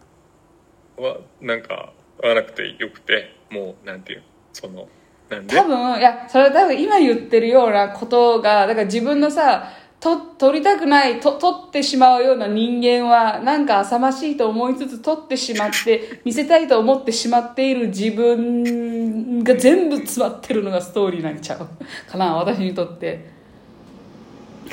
[0.96, 1.92] はなんか
[2.22, 4.88] 合わなくてよくてもうなんていうその
[5.28, 5.54] なんで？
[5.56, 9.68] 多分いやそれは多分今言ってるようなことがだから自分のさ
[10.00, 23.37] と取りたくないと取ってしまうような人間はなんか浅ましいと思いつつ取ってしまって 見せたいと思ってしまっている自分が全部詰まってるのがストーリーなんちゃうかな私にとって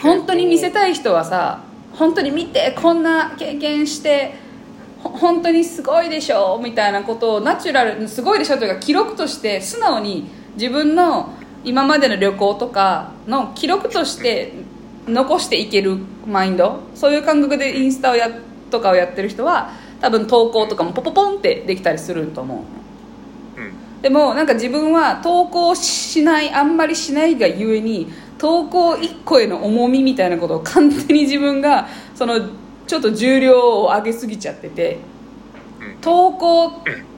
[0.01, 4.35] 本当に見せたい人はさ本当に見てこんな経験して
[5.01, 14.53] ほ本当にすごいでしょみたいなことをナチュラルすごいでしょというか記録として素直に自分の今までの旅行とかの記録として
[15.07, 18.29] 残していけるマインドそういう感覚でインスタをや
[18.71, 22.63] とかをやってる人は多分投稿とかもポポポンってできたりすると思
[23.57, 23.59] う。
[23.59, 24.01] うん。
[24.01, 32.39] でもなんか自分は投稿しないあんまりしないがゆえに投稿1個への重みみたいなことを勝手に自分がその
[32.87, 34.99] ちょっと重量を上げすぎちゃってて
[35.79, 36.71] うん投稿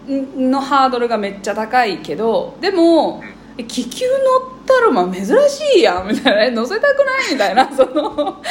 [0.07, 3.23] のハードルがめっちゃ高いけどでも
[3.57, 8.41] え気球乗ったらまあ珍しいやんみたいなえ乗せたくないみたいなそのなんか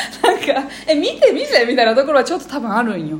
[0.87, 3.19] え見て見てみたいなところはちょっと多分あるんよ。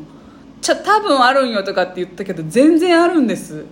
[0.61, 3.65] ちょ多分あるんよとかって言ったけど全然あるんです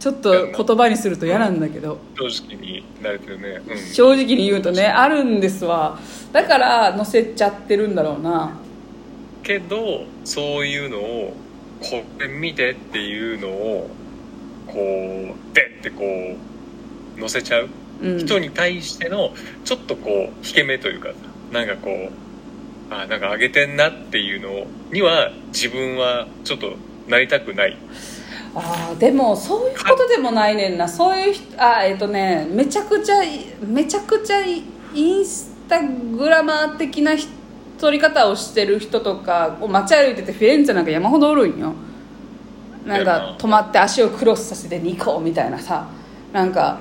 [0.00, 1.98] ちょっと言葉にすると嫌なんだけど。
[2.16, 3.60] 正直になれてるね。
[3.68, 3.78] うん。
[3.78, 5.98] 正直に言うとねあるんですわ。
[6.32, 8.58] だから乗せちゃってるんだろうな。
[9.42, 11.34] けどそういうのを
[11.80, 13.90] これ見てっていうのを
[14.66, 16.02] こうでってこ
[17.16, 17.68] う載せちゃう。
[18.00, 18.18] うん。
[18.18, 19.34] 人に対しての
[19.66, 21.14] ちょっとこう引け目というかさ
[21.52, 26.72] なんかこうあなんか上げてんなっていうのには自分はちょっと
[27.06, 27.76] なりたくない
[28.54, 30.88] あーでもそういうことでもないねんな。
[30.88, 33.16] そういう人あえっ、とねめちゃくちゃ
[33.64, 34.64] めちゃくちゃイ
[35.20, 37.30] ンスタグラマー的な人
[37.78, 41.74] 撮り方をしてる人とかを街歩いててフィレンツェなんか山ほどおるんよ。
[42.84, 45.86] なんか止まって足をクロスさせてニコみたいなさ。
[46.32, 46.78] なんか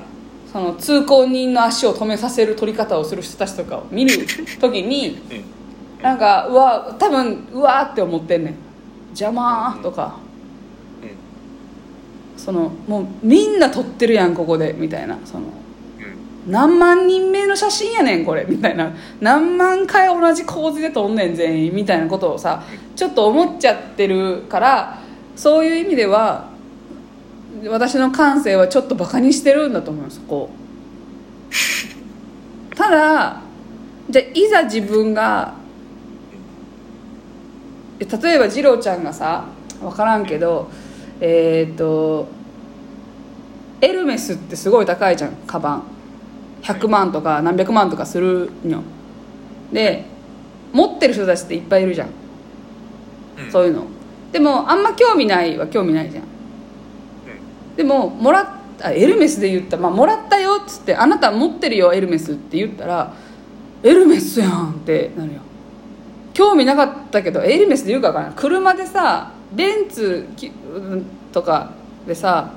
[0.52, 4.26] その通行人の足を止めさせる撮り方をする人たちとかを見る
[4.60, 5.20] 時に
[6.00, 6.04] うん。
[6.04, 8.56] なんかうわ多分うわーって思ってんねん。
[9.10, 10.16] 邪魔ーとか。
[10.24, 10.29] うん
[12.40, 15.20] そのもうみんな撮ってるやんここでみたいな。
[15.26, 16.52] そのうん。
[16.52, 18.94] 何万人目の写真やねんこれみたいな。
[19.20, 22.64] 何万回同じ構図で撮んねん全員みたいなことをさ
[22.96, 25.00] ちょっと思っちゃってるから
[25.36, 26.50] そういう意味では
[27.68, 30.50] 私の感性はちょっとバカにしてるんだと思いますそこ
[32.76, 33.42] ただ
[34.10, 35.54] じゃあいざ自分が
[38.00, 39.46] え例えば二郎ちゃんがさ
[39.82, 40.70] 分からんけど
[41.22, 42.28] えっ、と
[43.82, 45.84] エルメスってすごい高いじゃんカバン。
[46.62, 48.82] 100万とか何百万とかするんよ
[49.72, 50.04] で
[50.74, 52.10] 持ってる人たちっていっぱいいるじゃん、
[53.40, 53.52] うん。
[53.52, 53.86] そういうの。
[54.32, 56.24] でもあんま興味ないは興味ないじゃん。
[57.76, 59.78] でももらったエルメスで言った。
[59.78, 63.14] ら、まあ、もらったよっつってあなた持ってるよエルメスって言ったら
[63.82, 65.40] エルメスやんってなるよ。
[66.34, 70.28] 興味なかったけどエルメスで言うか分からない車でさベンツ
[71.32, 71.72] とか
[72.08, 72.54] でさ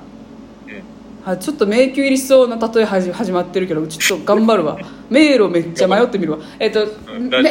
[1.25, 4.77] あちょっと迷宮入りしそうな例え始始まってるけどちょっと頑張るわ。
[5.09, 6.39] 迷路めっちゃ迷ってみるわ。
[6.59, 7.43] えっと、うんめ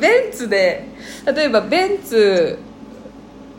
[0.00, 0.88] ベンツで
[1.34, 2.58] 例えばベンツ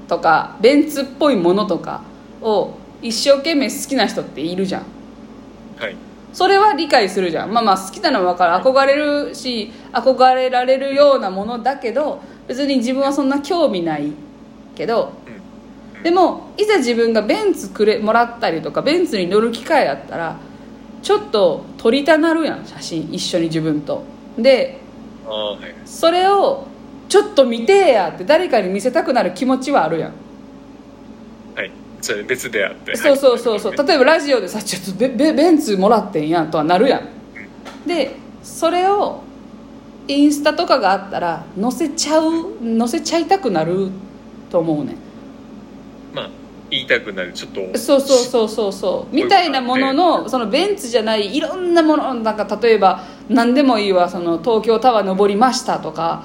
[0.07, 2.01] とかベンツっぽいものとか
[2.41, 4.83] を一生懸命好きな人っているじゃん。
[5.77, 5.95] はい。
[6.31, 7.51] それは理解するじゃん。
[7.51, 8.63] まあまあ好きなのは分かる。
[8.63, 14.11] 憧れるし憧れられるようなものだけど別に自分はそんな興味ない
[14.75, 15.13] けど
[15.95, 16.03] うん。
[16.03, 20.37] でもいざ自分がベンツくれもらったりとかベンツに乗る機会あったら
[21.01, 24.03] ちょっと撮りたなるやん写真一緒に自分と。
[24.37, 24.79] で
[25.25, 25.73] はい。
[25.85, 26.67] それを
[27.09, 30.11] ちょっと見てやって誰かに見せたくなる気持ちはあるやん。
[31.55, 31.71] はい。
[32.01, 32.95] それ別であって。
[32.95, 33.73] そうそうそうそう。
[33.73, 33.85] はい。
[33.87, 37.87] 例えばラジオでさ「ちょっとベベベンツもらってんやん」とはなるやん。
[37.87, 39.23] でそれを
[40.07, 42.31] インスタとかがあったら載せちゃう
[42.77, 43.89] 載せちゃいたくなる
[44.49, 44.95] と思うね。
[46.13, 46.29] まあ
[46.69, 47.77] 言いたくなるちょっと。
[47.77, 49.15] そうそうそうそうそう。
[49.15, 56.23] みたいなもののそのベンツじゃないいろんなものなんか例えば何でもいいわその東京タワー登りましたとか。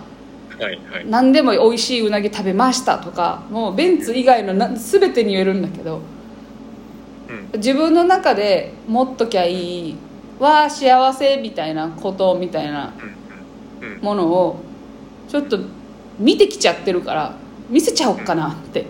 [0.59, 1.07] はいはい。
[1.07, 3.43] 何でも美味しいうなぎ食べましたとか。
[3.51, 6.01] もうベンツ以外のな全てに言えるんだけど。
[7.29, 7.59] うん。
[7.59, 9.97] 自分の中で持っときゃいい
[10.41, 12.93] は幸せみたいなことみたいな
[14.01, 14.63] ものを
[15.29, 15.59] ちょっと
[16.19, 17.35] 見てきちゃってるから
[17.71, 18.85] 見せちゃおうかなって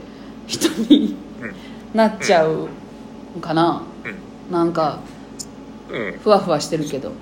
[0.46, 1.54] 人にうん
[1.96, 2.68] なっちゃう
[3.34, 3.82] のかな。
[4.50, 5.00] なんか
[6.22, 7.12] ふわふわしてるけど。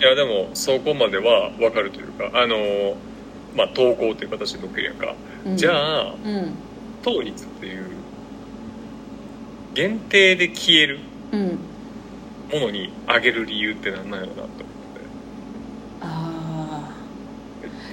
[0.00, 2.96] いやでもそこまでは分かるというかあの
[3.56, 5.56] まあ投稿という形で載っけるやんか、うん。
[5.56, 6.52] じゃあうん。
[7.02, 7.86] 当率っていう
[9.74, 11.00] 限定で消える
[11.32, 11.58] うん。
[12.52, 14.58] ものにあげる理由って何なんやろなと思って。
[16.00, 16.90] あ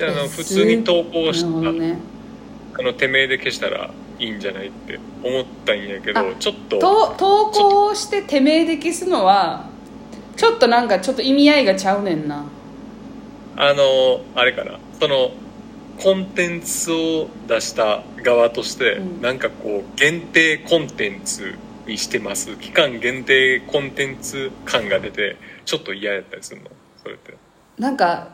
[0.02, 1.98] あの普通に投稿したね
[2.78, 6.80] あのてめえで消したらいいんじゃないって思ったんやけどあちょっと。
[6.80, 9.70] と投稿しててめえで消すのは
[10.36, 12.46] ちょっとなんかちょっと意味合いがちゃうねんな。
[13.58, 14.80] あのあれかな。
[15.00, 15.32] その
[15.98, 19.22] コンテンツを出した側として、うん。
[19.22, 21.56] なんかこう限定コンテンツ
[21.88, 22.58] にしてます。
[22.58, 26.70] 期間限定コンテンツ感が出てちょっと嫌やったりするの？
[27.02, 27.38] それって。
[27.78, 28.28] なんか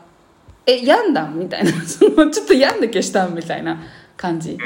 [0.66, 1.38] え病んだん？
[1.38, 1.70] みたいな。
[1.82, 3.34] そ のちょっと病んで消したん？
[3.36, 3.80] みたいな
[4.22, 4.56] 感じ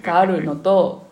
[0.00, 1.04] があるのと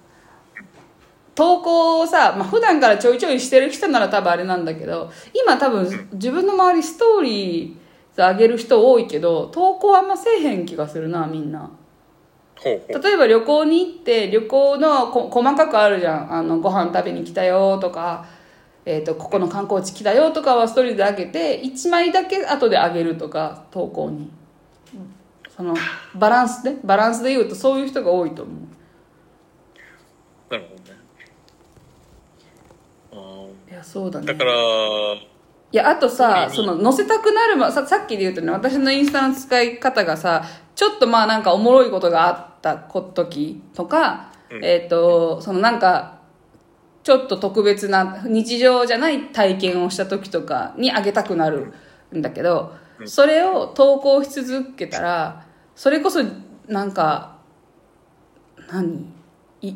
[1.35, 11.71] 投稿をさ、まあ普段からちょいちょいしてる人なら多分あれなんだけど今多分自分の周りストーリー上げる人多いけど投稿あんませえへん気がするなみんな。
[12.65, 16.33] 例えば旅行に行って旅行のこ細かくあるじゃん。
[16.33, 18.25] あのご飯食べに来たよとか、
[18.85, 24.31] えー、とここの観光地来たよとかはストーリーで上げて1枚だけ後で上げるとか投稿に
[25.63, 25.75] その
[26.17, 26.81] バランスね。
[26.83, 28.57] バランスで言うとそういう人が多いと思う。
[30.53, 30.99] なるほどね。
[33.13, 34.25] あいやそうだね。
[34.25, 35.29] ーだからい
[35.71, 40.45] やあとさうんその載せたくなる、ま、ささっきで言うとね私のインスタの使い方がさ
[40.75, 44.65] ちょっとまあなんかおもろいことがあった時とか、うん。
[44.65, 46.19] えっ、とそのなんか
[47.05, 51.73] ちょっと特別な日常じゃない体験をした時とかにあげたくなる
[52.15, 52.75] んだけど、
[53.07, 56.21] それを投稿し続けたらそれこそ
[56.69, 57.39] なんか
[58.71, 59.07] 何？
[59.61, 59.75] い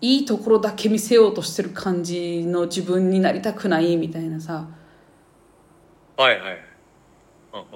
[0.00, 4.66] いいところだけ見せようとしてる感じの自分になりたくないみたいなさ。
[6.16, 6.58] はいはい。
[7.52, 7.66] うんうん。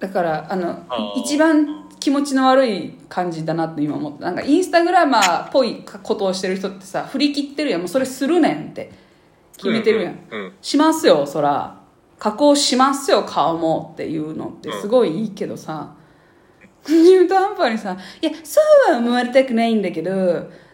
[0.00, 0.84] だからあの
[1.16, 4.24] 一番気持ちの悪い感じだなって今思った。
[4.24, 7.80] なんかインスタグラマーっぽいことをしてる人ってさ振り切ってるやん。
[7.80, 8.90] もうそれするねんって
[9.56, 10.52] 決めてるやん、うんうん。
[10.62, 11.83] しますよそら
[12.18, 15.94] 加工しますよ顔もっていうのってすごいいいけどさ、
[16.86, 20.10] 中途半端にさ「いやそうは思われたくないんだけど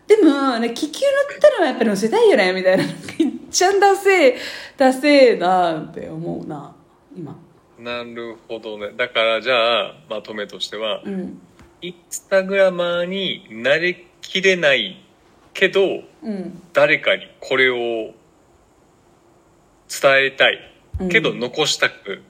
[0.06, 2.90] でも、ね、気球乗ったのはやっぱり乗せたいよね」みたいないっ
[3.50, 4.36] ちゃんダセえ
[4.76, 6.74] ダセえなって思うな
[7.16, 7.36] 今。
[7.78, 8.92] なるほどね。
[8.96, 11.40] だからじゃあまとめとしてはうん。
[11.82, 15.02] インスタグラマーになりきれない
[15.54, 15.80] けど
[16.22, 16.62] うん。
[16.72, 17.76] 誰かにこれを
[19.88, 20.69] 伝えたい
[21.08, 21.40] けどうん。
[21.40, 22.22] 残したく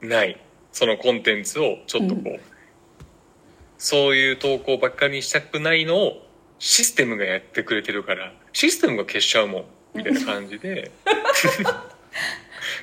[0.00, 0.40] ない、
[0.72, 2.40] そのコンテンツをちょっとこう、
[3.78, 6.26] そういう投稿ばっかりにしたくないのを
[6.58, 10.90] システムがやってくれてるからシステムが消しちゃうもんみたいな感じで。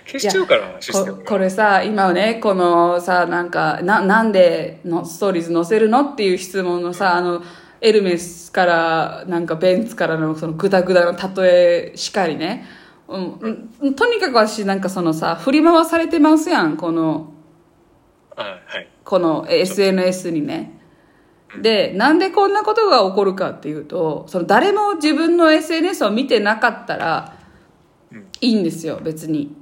[0.05, 1.23] 消しちゃうからシステムが。
[1.23, 7.43] ここれさ今ねこのさなんかななんでのストーリーズ載せるのっていう質問のさあの
[7.81, 12.65] エルメスからなんかベンツからのそのグダグダの例えしかりね、
[13.13, 13.69] うん。
[13.79, 17.33] うん、とにかく私なんかそのさ振り回されてますやんこの
[18.35, 18.89] あはい。
[19.03, 20.79] この SNS にね。
[21.61, 27.37] で、なんでこんなことが起こるかっていうと、その誰も自分の SNS を見てなかったら
[28.11, 28.25] うん。
[28.41, 29.55] いいんですよ、別に。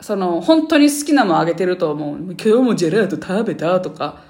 [0.00, 2.18] その、本当に好きなもんあげてると思う。
[2.18, 4.22] 今日もジェラート食べたとか、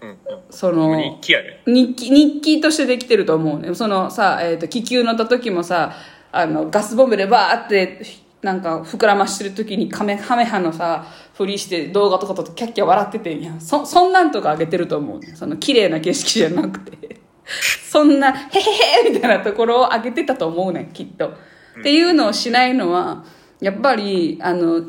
[0.00, 0.16] うんうん。
[0.50, 3.74] その、日記やね日記、日記としてできてると思うね。
[3.74, 5.94] そのさ、えっ、と、気球乗った時もさ、
[6.38, 8.02] あの、ガスボンベでバーって
[8.42, 13.52] なんか膨らましてる時にカメハメハのさふりして動画とかとキャッキャ笑っててんや。
[13.52, 15.34] んそそんなんとか上げてると思うね。
[15.34, 17.20] その綺麗な景色じゃなくて。
[17.90, 23.24] そんな「へへへ」みたいなところを上げてたと思うねんきっと、っていうのをしないのは
[23.60, 24.82] やっぱりあの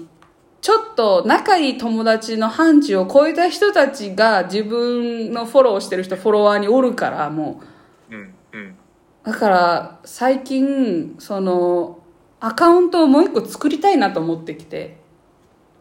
[0.60, 7.62] ちょっと仲いい友達の範疇を超えた人たちが自分のフォローしてる人フォロワーにおるからも
[8.10, 8.16] う。
[8.16, 8.60] んうん。
[8.62, 8.76] う
[9.28, 11.99] だから最近その
[12.39, 14.95] アカウントをもう一個作りたいなと思ってきて。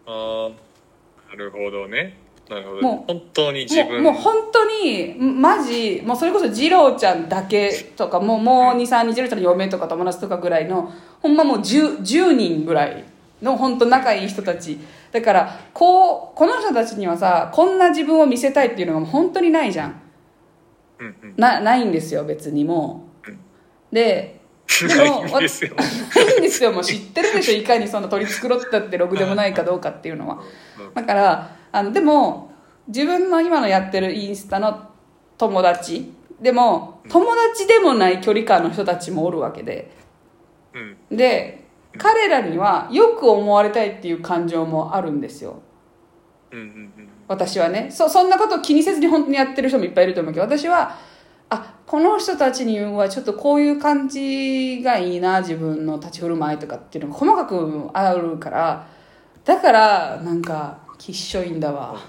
[0.05, 2.19] ああなるほどね。
[2.51, 2.83] なるほど。
[2.83, 10.93] もう本当に自もう分もう本当にマジもうそれこそ二郎ちゃんだけとかもうもう23日二郎ちゃんの嫁とか友達とかぐらいの
[11.23, 13.05] ほんまもう 10, 10人ぐらい
[13.41, 14.77] の本当仲いい人たち。
[15.13, 20.01] だからこうこの人たちにはさこんな自分を見せたいっていうのが本当にないじゃん。
[20.99, 21.35] うんうん。
[21.37, 23.03] なないんですよ別にもう。
[23.03, 23.06] うん
[23.93, 24.41] で
[24.89, 25.75] でもないんですよ。
[25.77, 26.73] ないんですよ。
[26.73, 27.59] もう知ってるでしょ。
[27.59, 30.43] いかにその取り繕ったってろくでもないかどうかっていうのは。
[30.95, 32.53] だからあのでも
[32.89, 34.91] 自分の今のやってるインスタの
[35.39, 39.91] 友達でも友達でもない距離感の人たちもおるわけで。
[40.75, 41.17] うん。
[41.17, 41.65] で
[41.99, 45.63] 彼らにはよく思われたいっていう感情もあるんですよ。
[46.51, 47.09] うんうんうん。
[47.29, 47.89] 私はね。
[47.91, 50.99] そそんなことを気にせずに本当にやってる人もいっぱいいると思うけど私は
[51.51, 58.87] あこの人たちにはちょっとこういう感じがいいな自分の立ち振る舞いとかっていうのが細かくあるから
[59.45, 62.01] だからなんかきっしょいんだわ。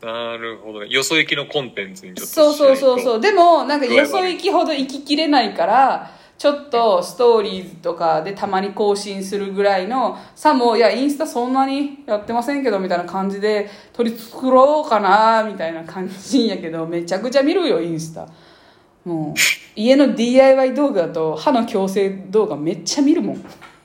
[0.00, 0.88] なるほどね。
[0.88, 3.20] よそ行きのコンテンツにちょっとそうそうそううそう。
[3.20, 18.28] でもなんかよそ行きほど行ききれないからちょっとストーリーズとかでたまに更新するぐらいのさもいやインスタそんなにやってませんけどみたいな感じで取り繕ろうかなみたいな感じやけどめちゃくちゃ見るよインスタ。
[19.04, 19.40] もう
[19.76, 23.36] 家の DIY 動画と歯の矯正動画めっちゃ見るもん。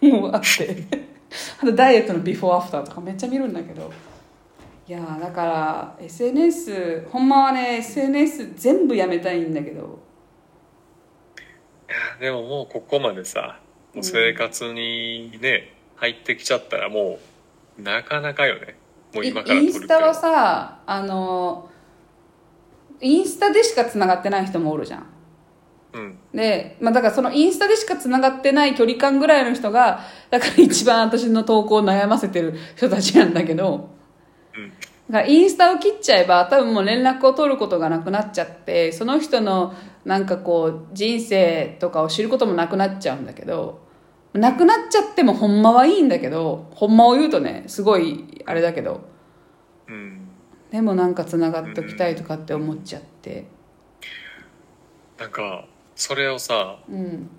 [0.02, 1.12] もうあって。
[1.62, 3.92] あとダイエットのビフォーアフターとかめっちゃ見るんだけど。
[4.88, 10.11] いやだから SNS ほんまはね SNS 全部やめたいんだけど。
[11.92, 13.60] やでももうここまでさ
[13.94, 17.20] もう生活にね、入ってきちゃったらも
[17.78, 18.76] うなかなかよね。
[19.14, 21.70] もうイ今からイ撮るってンスタはさあの
[23.02, 25.06] インスタでしかつながってない人もおるじゃん。
[25.94, 26.18] うん。
[26.34, 33.90] で、まあ、だからそのインスタでしかつながってない距離感ぐらいの人がだから一番私の投稿を悩ませてる人たちなんだけど。
[34.56, 34.74] うん
[35.12, 39.74] だからインスタを切っちゃえば多分もう連絡を取ることがなくなっちゃってその人の
[40.06, 43.82] なんかこう人生とかを知ることもなくなっちゃうんだけど
[44.34, 49.02] なくなっちゃってもほんまはいいんだけどほんまを言うとねすごいあれだけど
[49.88, 50.30] うん。
[50.72, 53.46] でもなんかつながっておきたいとかって思っちゃって。
[55.18, 57.30] なんかそれをさうん。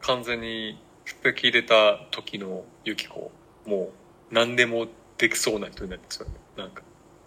[0.00, 3.30] 完全に捨てきれた時のユキコ
[3.66, 3.90] も
[4.30, 4.86] う何でも
[5.18, 6.82] できそうな人になってそうねなんか。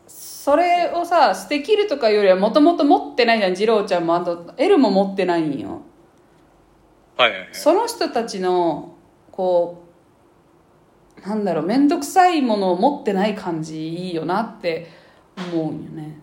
[0.07, 4.15] それをさ捨て切るとかよりはもともと持ってないじゃん二郎ちゃんも。
[4.15, 5.81] あと L も持ってないんよ。
[7.17, 7.49] はいはいはい。
[7.53, 8.95] その人たちの
[9.31, 9.83] こ
[11.17, 14.91] うなんだろう面倒くさいものを持ってない感じいいよなって
[15.53, 16.19] 思うんよね。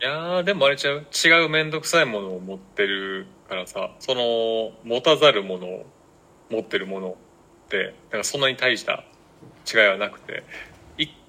[0.00, 5.86] いやーでもあれちゃう違う面倒くさいものを持ってるからさその持たざるものを
[6.50, 7.16] 持ってるもの
[7.66, 9.04] ってなんかそんなに大した
[9.66, 10.44] 違いはなくて。
[10.74, 10.77] 一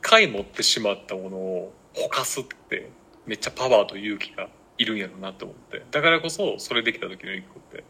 [0.02, 2.89] 回持ってしまったものをほかすって
[3.26, 5.84] めっちゃパワーと勇気がいるんやろうなと思って。
[5.91, 7.84] だからこそそれできた時のユキコって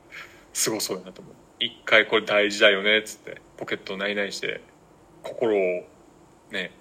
[0.53, 1.34] すごそうやなと思う。
[1.60, 4.62] 一回これ大事だよねっつってポケットをないないして
[5.24, 5.60] 心を
[6.51, 6.72] ね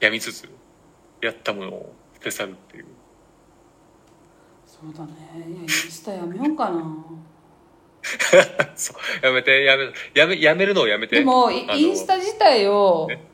[0.00, 0.48] 病みつつ
[1.20, 2.86] やったものを捨て去るっていう。
[4.66, 5.12] そうだね。
[5.48, 7.04] いやインスタやめようかな。
[8.76, 9.26] そう。
[9.26, 11.16] やめてやめやめやめるのをやめて。
[11.16, 13.27] でもインスタ自体をね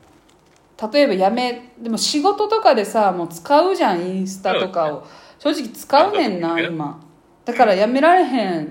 [0.91, 5.07] 例えばやめでも仕事とかでさもう使うじゃんインスタとかを。
[5.39, 6.63] 正直使うねんなね。
[6.63, 6.99] 今。
[7.45, 8.67] だからやめられへんっ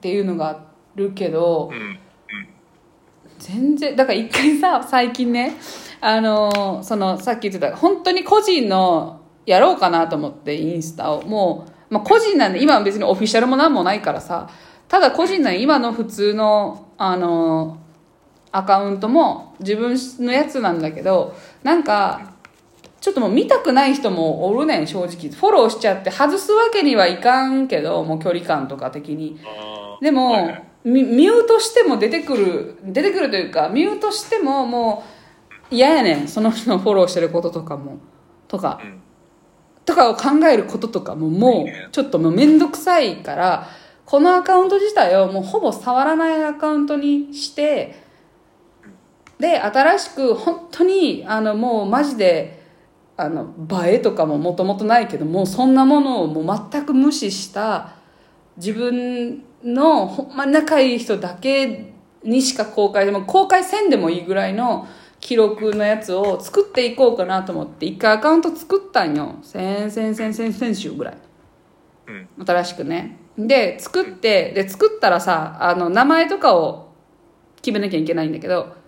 [0.00, 1.98] ていうのがあるけどうん。
[3.38, 5.56] 全然だから一回さ最近ね
[6.00, 11.22] あのそのさっき言ってた本当に個人のやろうかなと思ってインスタを。
[11.22, 14.48] もう、まあ、個人なんで今は別にオフィシャルも何もないからさ。
[14.88, 17.78] ただ個人なんで今の普通のあの
[18.52, 22.32] アカウントも自分のやつなんだけどなんか
[23.00, 25.30] ちょっともう見たくない人もおるねん正直。
[25.30, 29.40] フォローしちゃって外すわけにはいかんけどもう距離感とか的に。
[30.00, 30.64] でも、はいはい。
[30.84, 35.04] ミミュートしても出てくる出てくるというかミュートしてもも
[35.70, 36.28] う嫌やねん。
[36.28, 37.98] その人のフォローしてることとかも。
[38.46, 38.80] とか。
[38.80, 39.00] うん。
[39.84, 43.68] とかを考えることとかももうちょっともう面倒くさいから
[44.04, 48.02] このアカウント自体をもうほぼ触らないアカウントにして
[49.42, 52.62] で新しく本当にあのもうマジで
[53.16, 53.52] あの
[53.84, 57.96] 映えとかももともとないけどもうそんなものをもう全く無視した
[58.56, 64.86] 自分のほんま仲いい人だけにしか公開でも公開せんでもいいぐらいの
[65.18, 69.34] 記録のやつを作っていこうかなと思って一回アカウント作ったんよ。
[69.42, 71.16] 先々先々先週ぐらい。
[72.46, 73.16] 新しくね。
[73.36, 76.92] で作ってで作ったらさあの名前とかを
[77.56, 78.81] 決めなきゃいけないんだけど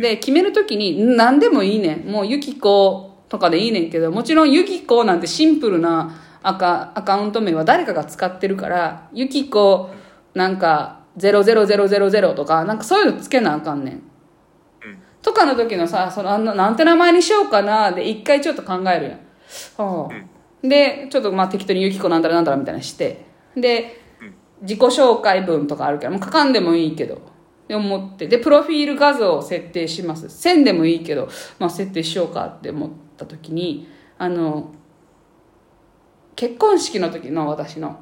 [0.00, 2.10] で決める時に何でもいいねん。
[2.10, 9.90] もうゆきことかでいいねんけどもちろんゆきこなんてシンプルなアカアカウント名は誰かが使ってるからゆきこ
[10.34, 13.94] なんか00000とかなんかそういうのつけなあかんねん。
[13.94, 14.00] うん。
[15.22, 19.18] とかの時のさそのななんて名前にしようかなで一回ちょっと考えるやん、
[19.76, 20.66] はあ。
[20.66, 23.26] でちょっとまあ適当にゆきこなんだらなんだらみたいなして。
[23.56, 24.00] で
[24.62, 27.29] 自己紹介文とかあるからもう書かんでもいいけど
[27.70, 28.26] って思って。
[28.26, 30.28] でプロフィール画像を設定します。
[30.28, 31.28] 線でもいいけど、
[31.60, 34.72] まあ、設定しようかって思った時にあの
[36.34, 38.00] 結婚式の時の私の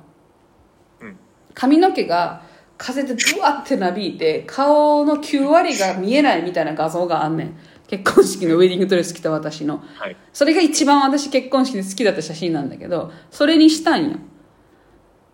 [1.02, 1.16] うん。
[1.52, 2.42] 髪の毛が
[2.78, 7.58] 風でブワってなびいて顔の9割が見えないみたいな画像があんねん。
[7.88, 9.82] 結婚式のウェディングドレス着た私の。
[9.96, 10.16] はい。
[10.32, 14.16] それが一番私結婚式で好きだった写真なんだけどそれにしたんよ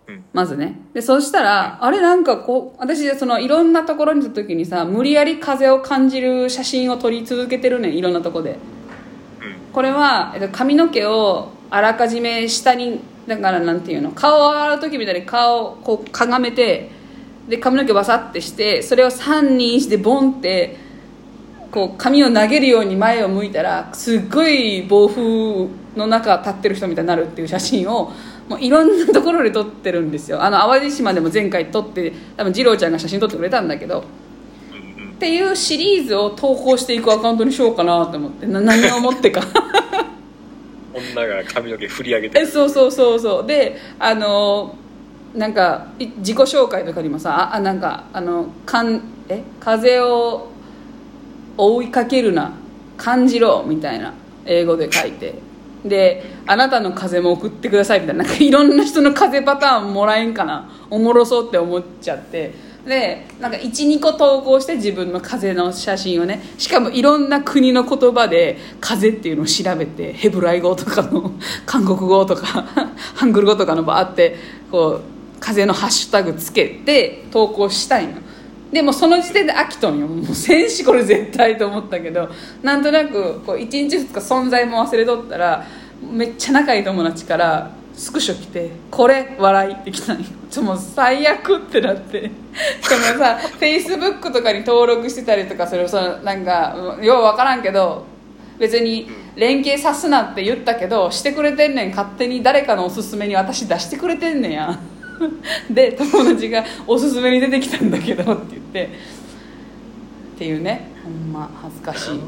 [0.08, 0.24] うん。
[0.32, 0.80] まずね。
[0.92, 8.52] でそしたらあれなんかこう私そのいろんなところに行った時にさ無理やり風を感じる写真を撮り続けてるねんいろんなとこで。
[8.52, 9.72] うん。
[9.72, 16.90] これは、えっと、髪の毛をあらかじめ下にだからなんていうの顔を洗う時みたいに顔をこうかがめて
[17.48, 20.76] で髪の毛バサッてしてそれを321でボンって
[21.70, 28.12] こう髪を投げるように前を向いたらすっごい暴風の中立ってる人みたいになるっていう写真を
[28.48, 30.42] もういろんなところで撮ってるんですよ。
[30.42, 34.04] あの淡路島でも前回撮って多分二郎ちゃんが写真撮ってくれたんだけど。
[35.14, 38.46] っていうシリーズを投稿していくアカウントにしようかなと思って。
[38.46, 39.42] な何を思ってか。
[40.92, 43.46] 女が髪の毛振り上げてえそうそうそうそう。
[43.46, 44.76] であの
[45.34, 50.48] なんかい自己紹介とかにもさああなんかあのかんえ風を
[51.56, 52.52] 追いかけるな。
[52.96, 54.14] 感じろみたいな
[54.46, 55.34] 英語で書いて
[55.84, 58.24] であなたの風も送ってくださいみたいな。
[58.24, 60.70] なんかいろんな人の風パターンもらえんかな。
[60.90, 62.52] おもろそうって思っちゃって。
[62.86, 66.40] でなんか12個投稿して自分の風の写真をね。
[66.58, 71.32] しかもいろんな国の言葉で風っていうのを調べてヘブライ語とかの
[71.66, 72.64] 韓国語とか
[73.14, 74.36] ハングル語とかのバーって
[74.70, 78.23] こう風のハッシュタグつけて投稿したいの。
[78.74, 82.28] でもその時点で飽きとんよもう戦士これ絶対と思ったけど
[82.60, 85.64] なんとなくこう1日2日存在も忘れとったら
[86.02, 90.24] めっちゃ仲いい友達からスクショ来て「これ笑い」って来たんよ。
[90.50, 92.30] ちょもう最悪ってなって。
[92.82, 98.04] しかもさフェイスブックとかに登録してたりとかするそのなんかよう分からんけど
[98.58, 101.90] 別に連携さすなって言ったけどしてくれてんねん。
[101.90, 104.76] 勝手に誰かのおすすめに私出してくれてんねんや。
[105.70, 108.90] で友達が「おすすめに出てきたんだけど」って言って。
[110.34, 110.90] っていうね。
[111.04, 112.18] ほんま恥ずかしいわ。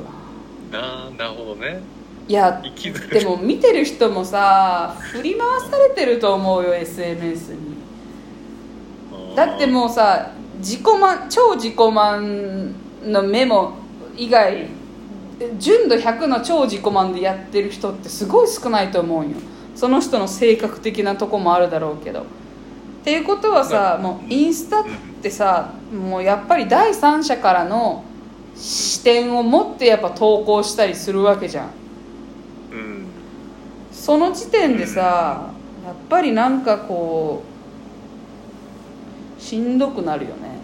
[0.70, 1.80] ななるほどね。
[2.28, 2.62] いや
[3.12, 7.76] でも見てる人もさ振り回されてると思うよ SNS に。
[9.36, 12.74] だってもうさ自己満超自己満
[13.04, 13.74] のメモ
[14.16, 14.66] 以外
[15.58, 19.36] 純度100の超自己満でやってる人ってすごい少ないと思うんよ。
[19.76, 22.24] その人の性格的なとこもあるだろうけど
[23.06, 24.84] っていうことはさもうインスタっ
[25.22, 28.02] てさもうやっぱり第三者からの
[28.56, 31.70] 視点を持ってやっぱ投稿したりするわけじゃん。
[32.72, 33.06] うん。
[33.92, 35.52] その時点でさ
[35.84, 37.44] やっぱりなんかこ
[39.38, 40.58] うしんどくなるよね。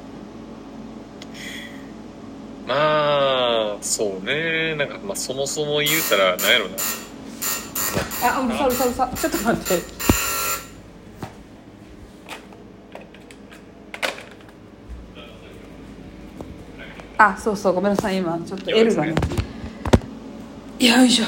[2.66, 4.74] まあそうね。
[4.74, 6.74] なんかまあそもそも言うたらなんやろな。
[8.24, 9.10] あうるさうるさうるさ。
[9.14, 10.11] ちょっと待って
[17.24, 18.18] あそうそうごめんなさい。
[18.18, 19.14] 今ちょっと L がね。
[20.80, 21.24] よいしょ。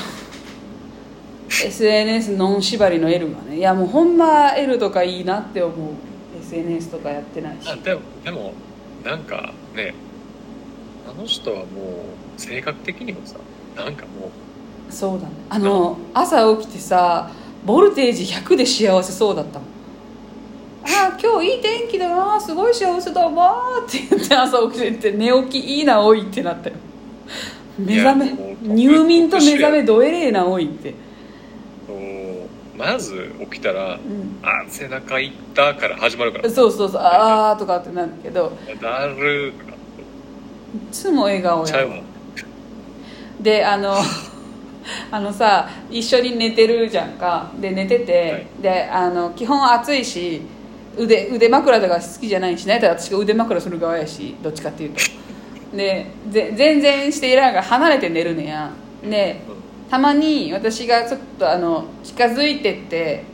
[1.49, 3.59] SNS ノン縛りの L がね。
[3.59, 5.91] いやもうほんま L とかいいなって思う。
[6.41, 7.71] SNS とかやってないし。
[7.71, 8.55] あでもでも
[9.05, 9.95] なんかね
[11.09, 11.67] あの人はもう
[12.41, 13.37] 性格的にもさ
[13.77, 14.33] なんかも
[14.89, 15.33] うそうだね。
[15.49, 17.31] あの朝起きてさ
[17.65, 19.69] ボルテージ100で幸せそうだったもん
[20.87, 26.77] ああ今日いい天気だなすごい幸せだわーって言って朝起きてって寝起きいいなおいってなったよ。
[27.79, 30.95] 目覚め入眠と目覚めどえれえなおいって。
[32.77, 36.51] まず起きたらうん「あ背中いった」から始まるから。
[36.51, 39.75] そうそうそうああとかってなるけど「だる」とかい
[40.91, 41.87] つも笑顔や
[43.41, 43.95] であの
[45.11, 47.51] あのさ一緒に寝てるじゃんか。
[47.61, 48.47] で寝てて、はい。
[48.61, 50.43] であの基本暑いし
[50.97, 55.01] 腕腕枕とか好きじゃないしね私が腕枕する側やしどっちかっていうと。
[55.77, 58.71] でぜ全然していらんから離れて寝るねや。
[59.03, 59.41] で
[59.91, 63.25] たまに私がちょっとあの近づいてって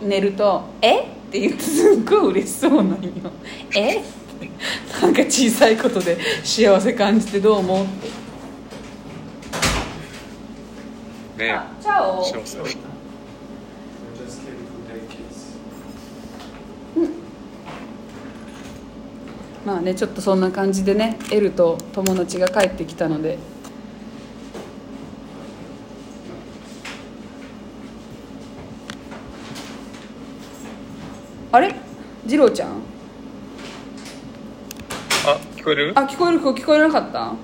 [0.00, 1.00] 寝ると「え？
[1.00, 3.10] っ?」て言ってすっごい嬉しそうなんよ
[3.76, 4.02] 「え？
[5.02, 7.84] なんか小さいことで幸せ感じてどう思う？
[7.84, 7.88] っ
[11.36, 12.22] てねあチャオ
[19.68, 23.36] まあねちょっとそんな感じでねエルと友達が帰ってきたので。
[31.52, 31.74] あれ？
[32.26, 32.70] 次郎ちゃん？
[35.26, 35.92] あ聞こえる？
[35.94, 37.34] あ聞こえる聞こえなかった？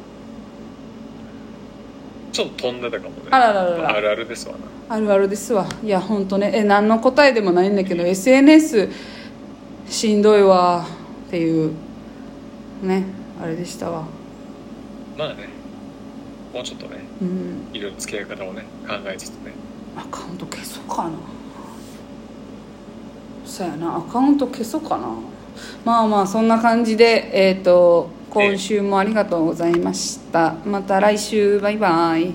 [2.32, 3.16] ちょっと飛んでたかもね。
[3.32, 3.96] あらららら。
[3.96, 4.54] あるあるですわ
[4.88, 4.96] な。
[4.96, 5.66] あるあるですわ。
[5.82, 6.52] いや本当ね。
[6.54, 8.88] え何の答えでもないんだけど SNS
[9.90, 10.86] しんどいわ
[11.26, 11.83] っていう
[12.84, 13.04] ね
[13.42, 14.04] あれでしたわ。
[15.16, 15.48] まあね
[16.52, 17.68] もうちょっとねうん。
[17.72, 19.52] 色の付け方をね考えつつね。
[19.96, 21.10] アカウント消そうかな。
[23.44, 25.08] そうやなアカウント消そうかな。
[25.84, 30.54] まあまあそんな感じでえっ、と今週もありがとうございました。
[30.64, 32.32] また来週バイバイ。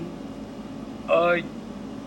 [1.07, 1.58] はい